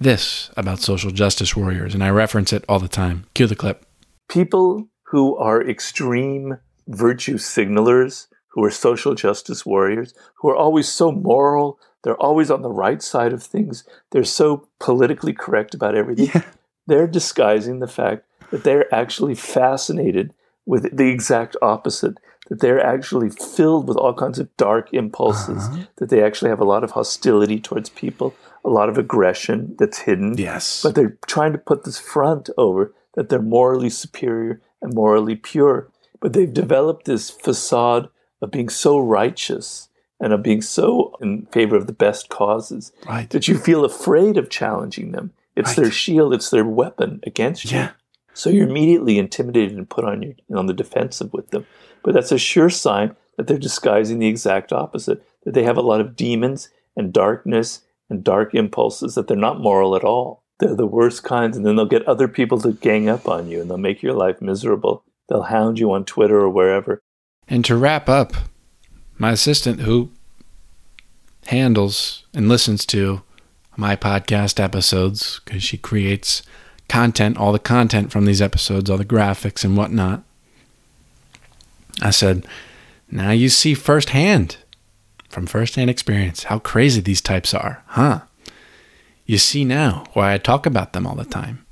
this 0.00 0.50
about 0.56 0.80
social 0.80 1.10
justice 1.10 1.56
warriors, 1.56 1.94
and 1.94 2.02
I 2.02 2.10
reference 2.10 2.52
it 2.52 2.64
all 2.68 2.80
the 2.80 2.88
time. 2.88 3.26
Cue 3.34 3.46
the 3.46 3.56
clip. 3.56 3.86
People 4.28 4.88
who 5.04 5.36
are 5.36 5.62
extreme 5.62 6.58
virtue 6.88 7.38
signalers, 7.38 8.26
who 8.48 8.64
are 8.64 8.70
social 8.70 9.14
justice 9.14 9.64
warriors, 9.64 10.14
who 10.36 10.48
are 10.48 10.56
always 10.56 10.88
so 10.88 11.12
moral, 11.12 11.78
they're 12.02 12.20
always 12.20 12.50
on 12.50 12.62
the 12.62 12.70
right 12.70 13.02
side 13.02 13.32
of 13.32 13.42
things, 13.42 13.84
they're 14.10 14.24
so 14.24 14.68
politically 14.80 15.32
correct 15.32 15.74
about 15.74 15.94
everything. 15.94 16.30
Yeah. 16.34 16.42
They're 16.86 17.06
disguising 17.06 17.78
the 17.78 17.88
fact 17.88 18.24
that 18.50 18.64
they're 18.64 18.92
actually 18.94 19.34
fascinated 19.34 20.34
with 20.66 20.94
the 20.96 21.08
exact 21.08 21.56
opposite 21.62 22.18
that 22.48 22.60
they're 22.60 22.84
actually 22.84 23.30
filled 23.30 23.88
with 23.88 23.96
all 23.96 24.14
kinds 24.14 24.38
of 24.38 24.54
dark 24.56 24.92
impulses, 24.92 25.64
uh-huh. 25.64 25.84
that 25.96 26.10
they 26.10 26.22
actually 26.22 26.50
have 26.50 26.60
a 26.60 26.64
lot 26.64 26.84
of 26.84 26.92
hostility 26.92 27.58
towards 27.58 27.88
people, 27.88 28.34
a 28.64 28.68
lot 28.68 28.88
of 28.88 28.98
aggression 28.98 29.74
that's 29.78 30.00
hidden. 30.00 30.36
Yes. 30.36 30.82
But 30.82 30.94
they're 30.94 31.16
trying 31.26 31.52
to 31.52 31.58
put 31.58 31.84
this 31.84 31.98
front 31.98 32.50
over 32.56 32.92
that 33.14 33.28
they're 33.28 33.40
morally 33.40 33.90
superior 33.90 34.60
and 34.82 34.94
morally 34.94 35.36
pure. 35.36 35.88
But 36.20 36.32
they've 36.32 36.52
developed 36.52 37.04
this 37.06 37.30
facade 37.30 38.08
of 38.40 38.50
being 38.50 38.68
so 38.68 38.98
righteous 38.98 39.88
and 40.20 40.32
of 40.32 40.42
being 40.42 40.62
so 40.62 41.16
in 41.20 41.46
favor 41.46 41.76
of 41.76 41.86
the 41.86 41.92
best 41.92 42.28
causes 42.28 42.92
right. 43.06 43.28
that 43.30 43.48
you 43.48 43.58
feel 43.58 43.84
afraid 43.84 44.36
of 44.36 44.48
challenging 44.48 45.12
them. 45.12 45.32
It's 45.56 45.70
right. 45.70 45.84
their 45.84 45.90
shield, 45.90 46.34
it's 46.34 46.50
their 46.50 46.64
weapon 46.64 47.20
against 47.24 47.70
you. 47.70 47.78
Yeah. 47.78 47.90
So 48.34 48.50
you're 48.50 48.68
immediately 48.68 49.18
intimidated 49.18 49.78
and 49.78 49.88
put 49.88 50.04
on 50.04 50.22
your 50.22 50.34
on 50.58 50.66
the 50.66 50.74
defensive 50.74 51.32
with 51.32 51.50
them. 51.50 51.66
But 52.02 52.14
that's 52.14 52.32
a 52.32 52.38
sure 52.38 52.68
sign 52.68 53.16
that 53.36 53.46
they're 53.46 53.58
disguising 53.58 54.18
the 54.18 54.28
exact 54.28 54.72
opposite, 54.72 55.24
that 55.44 55.54
they 55.54 55.62
have 55.62 55.76
a 55.76 55.82
lot 55.82 56.00
of 56.00 56.16
demons 56.16 56.68
and 56.96 57.12
darkness 57.12 57.82
and 58.10 58.22
dark 58.22 58.54
impulses, 58.54 59.14
that 59.14 59.28
they're 59.28 59.36
not 59.36 59.60
moral 59.60 59.96
at 59.96 60.04
all. 60.04 60.42
They're 60.58 60.74
the 60.74 60.86
worst 60.86 61.24
kinds, 61.24 61.56
and 61.56 61.66
then 61.66 61.74
they'll 61.76 61.86
get 61.86 62.06
other 62.06 62.28
people 62.28 62.60
to 62.60 62.72
gang 62.72 63.08
up 63.08 63.28
on 63.28 63.48
you 63.48 63.60
and 63.60 63.70
they'll 63.70 63.78
make 63.78 64.02
your 64.02 64.14
life 64.14 64.40
miserable. 64.40 65.04
They'll 65.28 65.42
hound 65.42 65.78
you 65.78 65.90
on 65.92 66.04
Twitter 66.04 66.38
or 66.38 66.50
wherever. 66.50 67.00
And 67.48 67.64
to 67.64 67.76
wrap 67.76 68.08
up, 68.08 68.34
my 69.18 69.32
assistant 69.32 69.80
who 69.80 70.10
handles 71.46 72.24
and 72.32 72.48
listens 72.48 72.86
to 72.86 73.22
my 73.76 73.96
podcast 73.96 74.62
episodes 74.62 75.40
because 75.44 75.62
she 75.62 75.76
creates 75.76 76.42
content, 76.88 77.36
all 77.36 77.52
the 77.52 77.58
content 77.58 78.12
from 78.12 78.24
these 78.24 78.42
episodes, 78.42 78.90
all 78.90 78.98
the 78.98 79.04
graphics 79.04 79.64
and 79.64 79.76
whatnot. 79.76 80.22
I 82.02 82.10
said, 82.10 82.46
Now 83.10 83.30
you 83.30 83.48
see 83.48 83.74
firsthand, 83.74 84.56
from 85.28 85.46
firsthand 85.46 85.90
experience, 85.90 86.44
how 86.44 86.58
crazy 86.58 87.00
these 87.00 87.20
types 87.20 87.54
are, 87.54 87.82
huh? 87.88 88.20
You 89.26 89.38
see 89.38 89.64
now 89.64 90.04
why 90.12 90.34
I 90.34 90.38
talk 90.38 90.66
about 90.66 90.92
them 90.92 91.06
all 91.06 91.16
the 91.16 91.24
time. 91.24 91.64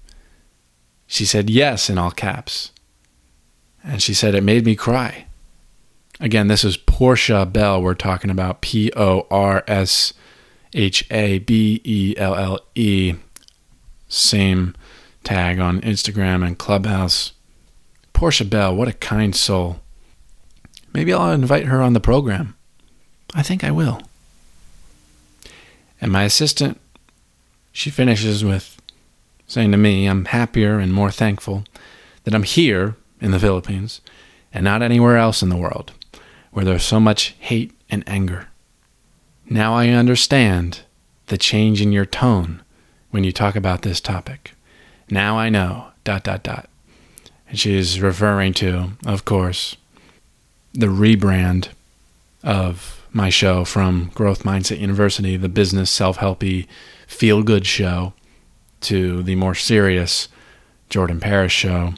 She 1.07 1.25
said, 1.25 1.51
Yes, 1.51 1.91
in 1.91 1.99
all 1.99 2.11
caps. 2.11 2.73
And 3.85 4.03
she 4.03 4.15
said, 4.15 4.35
It 4.35 4.43
made 4.43 4.65
me 4.65 4.75
cry. 4.77 5.27
Again, 6.21 6.47
this 6.47 6.65
is 6.65 6.77
Porsha 6.79 7.51
Belle. 7.53 7.83
We're 7.83 7.95
talking 7.95 8.31
about 8.31 8.61
P 8.61 8.93
O 8.97 9.27
R 9.31 9.65
S 9.67 10.15
H 10.73 11.05
A 11.11 11.41
B 11.41 11.81
E 11.85 12.15
L 12.17 12.35
L 12.35 12.61
E. 12.75 13.15
Same 14.09 14.75
tag 15.25 15.59
on 15.59 15.81
Instagram 15.81 16.47
and 16.47 16.59
Clubhouse. 16.59 17.33
Porsha 18.15 18.49
Belle, 18.49 18.75
what 18.75 18.89
a 18.89 18.93
kind 18.93 19.35
soul. 19.35 19.81
Maybe 20.93 21.13
I'll 21.13 21.33
invite 21.33 21.67
her 21.67 21.81
on 21.81 21.93
the 21.93 22.01
program. 22.01 22.57
I 23.35 23.43
think 23.43 23.65
I 23.65 23.71
will. 23.71 24.03
And 26.01 26.13
my 26.13 26.25
assistant, 26.25 26.81
she 27.73 27.91
finishes 27.91 28.45
with 28.45 28.81
saying 29.47 29.71
to 29.73 29.79
me, 29.79 30.07
I'm 30.07 30.27
happier 30.27 30.79
and 30.79 30.93
more 30.93 31.11
thankful 31.11 31.65
that 32.25 32.35
I'm 32.35 32.43
here 32.43 32.97
in 33.21 33.31
the 33.31 33.41
Philippines 33.41 34.01
and 34.53 34.65
not 34.65 34.83
anywhere 34.83 35.17
else 35.17 35.43
in 35.43 35.49
the 35.49 35.57
world 35.57 35.93
where 36.51 36.65
there's 36.65 36.85
so 36.85 37.01
much 37.01 37.35
hate 37.39 37.73
and 37.91 38.05
anger. 38.07 38.49
Now 39.49 39.75
I 39.75 39.89
understand 39.89 40.81
the 41.27 41.39
change 41.39 41.81
in 41.81 41.93
your 41.93 42.07
tone 42.07 42.63
when 43.11 43.25
you 43.25 43.33
talk 43.33 43.57
about 43.57 43.83
this 43.83 44.01
topic. 44.01 44.53
Now 45.13 45.37
I 45.37 45.51
know, 45.51 45.89
dot, 46.05 46.25
dot, 46.25 46.43
dot. 46.43 46.71
And 47.47 47.61
she's 47.61 48.01
referring 48.01 48.55
to, 48.55 48.93
of 49.05 49.27
course, 49.27 49.77
the 50.73 50.87
rebrand 50.87 51.69
of 52.43 53.07
my 53.13 53.29
show 53.29 53.67
from 53.67 54.11
Growth 54.15 54.45
Mindset 54.45 54.79
University, 54.79 55.37
the 55.37 55.51
business 55.51 55.91
self 55.91 56.17
helpy 56.17 56.67
feel 57.07 57.43
good 57.43 57.67
show, 57.67 58.15
to 58.81 59.23
the 59.23 59.35
more 59.35 59.55
serious 59.55 60.29
Jordan 60.89 61.21
Paris 61.21 61.53
show 61.53 61.93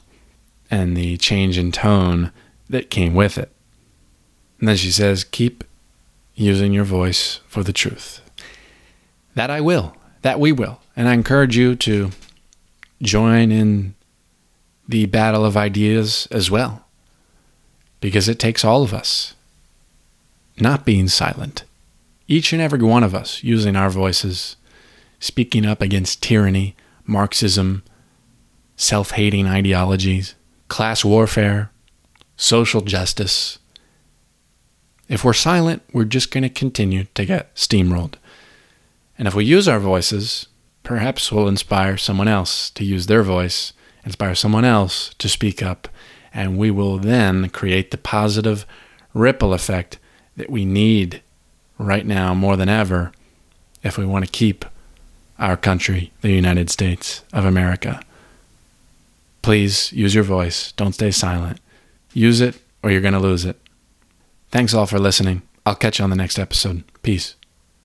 and 0.69 0.97
the 0.97 1.17
change 1.17 1.57
in 1.57 1.71
tone 1.71 2.33
that 2.69 2.91
came 2.91 3.15
with 3.15 3.39
it. 3.39 3.53
And 4.59 4.67
then 4.67 4.77
she 4.77 4.91
says, 4.91 5.23
Keep 5.23 5.63
using 6.35 6.73
your 6.73 6.83
voice 6.83 7.39
for 7.47 7.63
the 7.63 7.73
truth. 7.73 8.23
That 9.37 9.51
I 9.51 9.61
will, 9.61 9.97
that 10.23 10.41
we 10.41 10.51
will. 10.51 10.81
And 10.97 11.09
I 11.09 11.13
encourage 11.13 11.57
you 11.57 11.77
to 11.77 12.11
join 13.05 13.53
in 13.53 13.95
the 14.89 15.07
battle 15.07 15.45
of 15.45 15.57
ideas 15.57 16.29
as 16.31 16.51
well, 16.51 16.85
because 18.01 18.29
it 18.29 18.39
takes 18.39 18.65
all 18.65 18.83
of 18.83 18.93
us 18.93 19.35
not 20.59 20.85
being 20.85 21.09
silent, 21.09 21.65
each 22.29 22.53
and 22.53 22.63
every 22.63 22.83
one 22.83 23.03
of 23.03 23.15
us 23.15 23.43
using 23.43 23.77
our 23.77 23.91
voices, 23.91 24.57
speaking 25.19 25.67
up 25.67 25.81
against 25.81 26.23
tyranny, 26.23 26.77
Marxism, 27.07 27.83
self 28.77 29.13
hating 29.13 29.47
ideologies, 29.47 30.35
class 30.69 31.05
warfare, 31.05 31.71
social 32.37 32.81
justice. 32.81 33.59
If 35.09 35.25
we're 35.25 35.35
silent, 35.35 35.83
we're 35.93 36.05
just 36.05 36.31
going 36.31 36.43
to 36.43 36.49
continue 36.49 37.05
to 37.15 37.25
get 37.27 37.55
steamrolled. 37.55 38.15
And 39.19 39.29
if 39.29 39.35
we 39.35 39.45
use 39.45 39.69
our 39.69 39.79
voices, 39.79 40.49
perhaps 40.85 41.33
we'll 41.33 41.49
inspire 41.49 41.97
someone 41.97 42.29
else 42.29 42.71
to 42.71 42.85
use 42.85 43.07
their 43.07 43.25
voice, 43.25 43.73
inspire 44.05 44.37
someone 44.37 44.65
else 44.65 45.13
to 45.15 45.29
speak 45.29 45.63
up, 45.63 45.89
and 46.33 46.57
we 46.57 46.71
will 46.71 46.99
then 46.99 47.49
create 47.49 47.91
the 47.91 47.99
positive 47.99 48.65
ripple 49.13 49.53
effect 49.53 49.99
that 50.37 50.51
we 50.51 50.65
need 50.65 51.23
right 51.79 52.07
now 52.07 52.35
more 52.35 52.57
than 52.57 52.69
ever 52.69 53.13
if 53.83 53.99
we 53.99 54.07
want 54.07 54.25
to 54.25 54.31
keep 54.31 54.65
our 55.39 55.57
country, 55.57 56.13
the 56.21 56.31
United 56.31 56.71
States 56.71 57.25
of 57.33 57.45
America. 57.45 58.01
Please 59.43 59.93
use 59.93 60.15
your 60.15 60.25
voice. 60.25 60.73
Don't 60.73 60.95
stay 60.95 61.11
silent. 61.11 61.61
Use 62.13 62.41
it 62.41 62.61
or 62.83 62.91
you're 62.91 63.01
going 63.01 63.15
to 63.15 63.21
lose 63.21 63.45
it. 63.45 63.61
Thanks 64.51 64.75
all 64.75 64.87
for 64.87 64.99
listening. 64.99 65.43
I'll 65.67 65.75
catch 65.75 65.99
you 65.99 66.05
on 66.05 66.11
the 66.11 66.17
next 66.17 66.39
episode. 66.39 66.85
Peace. 67.03 67.35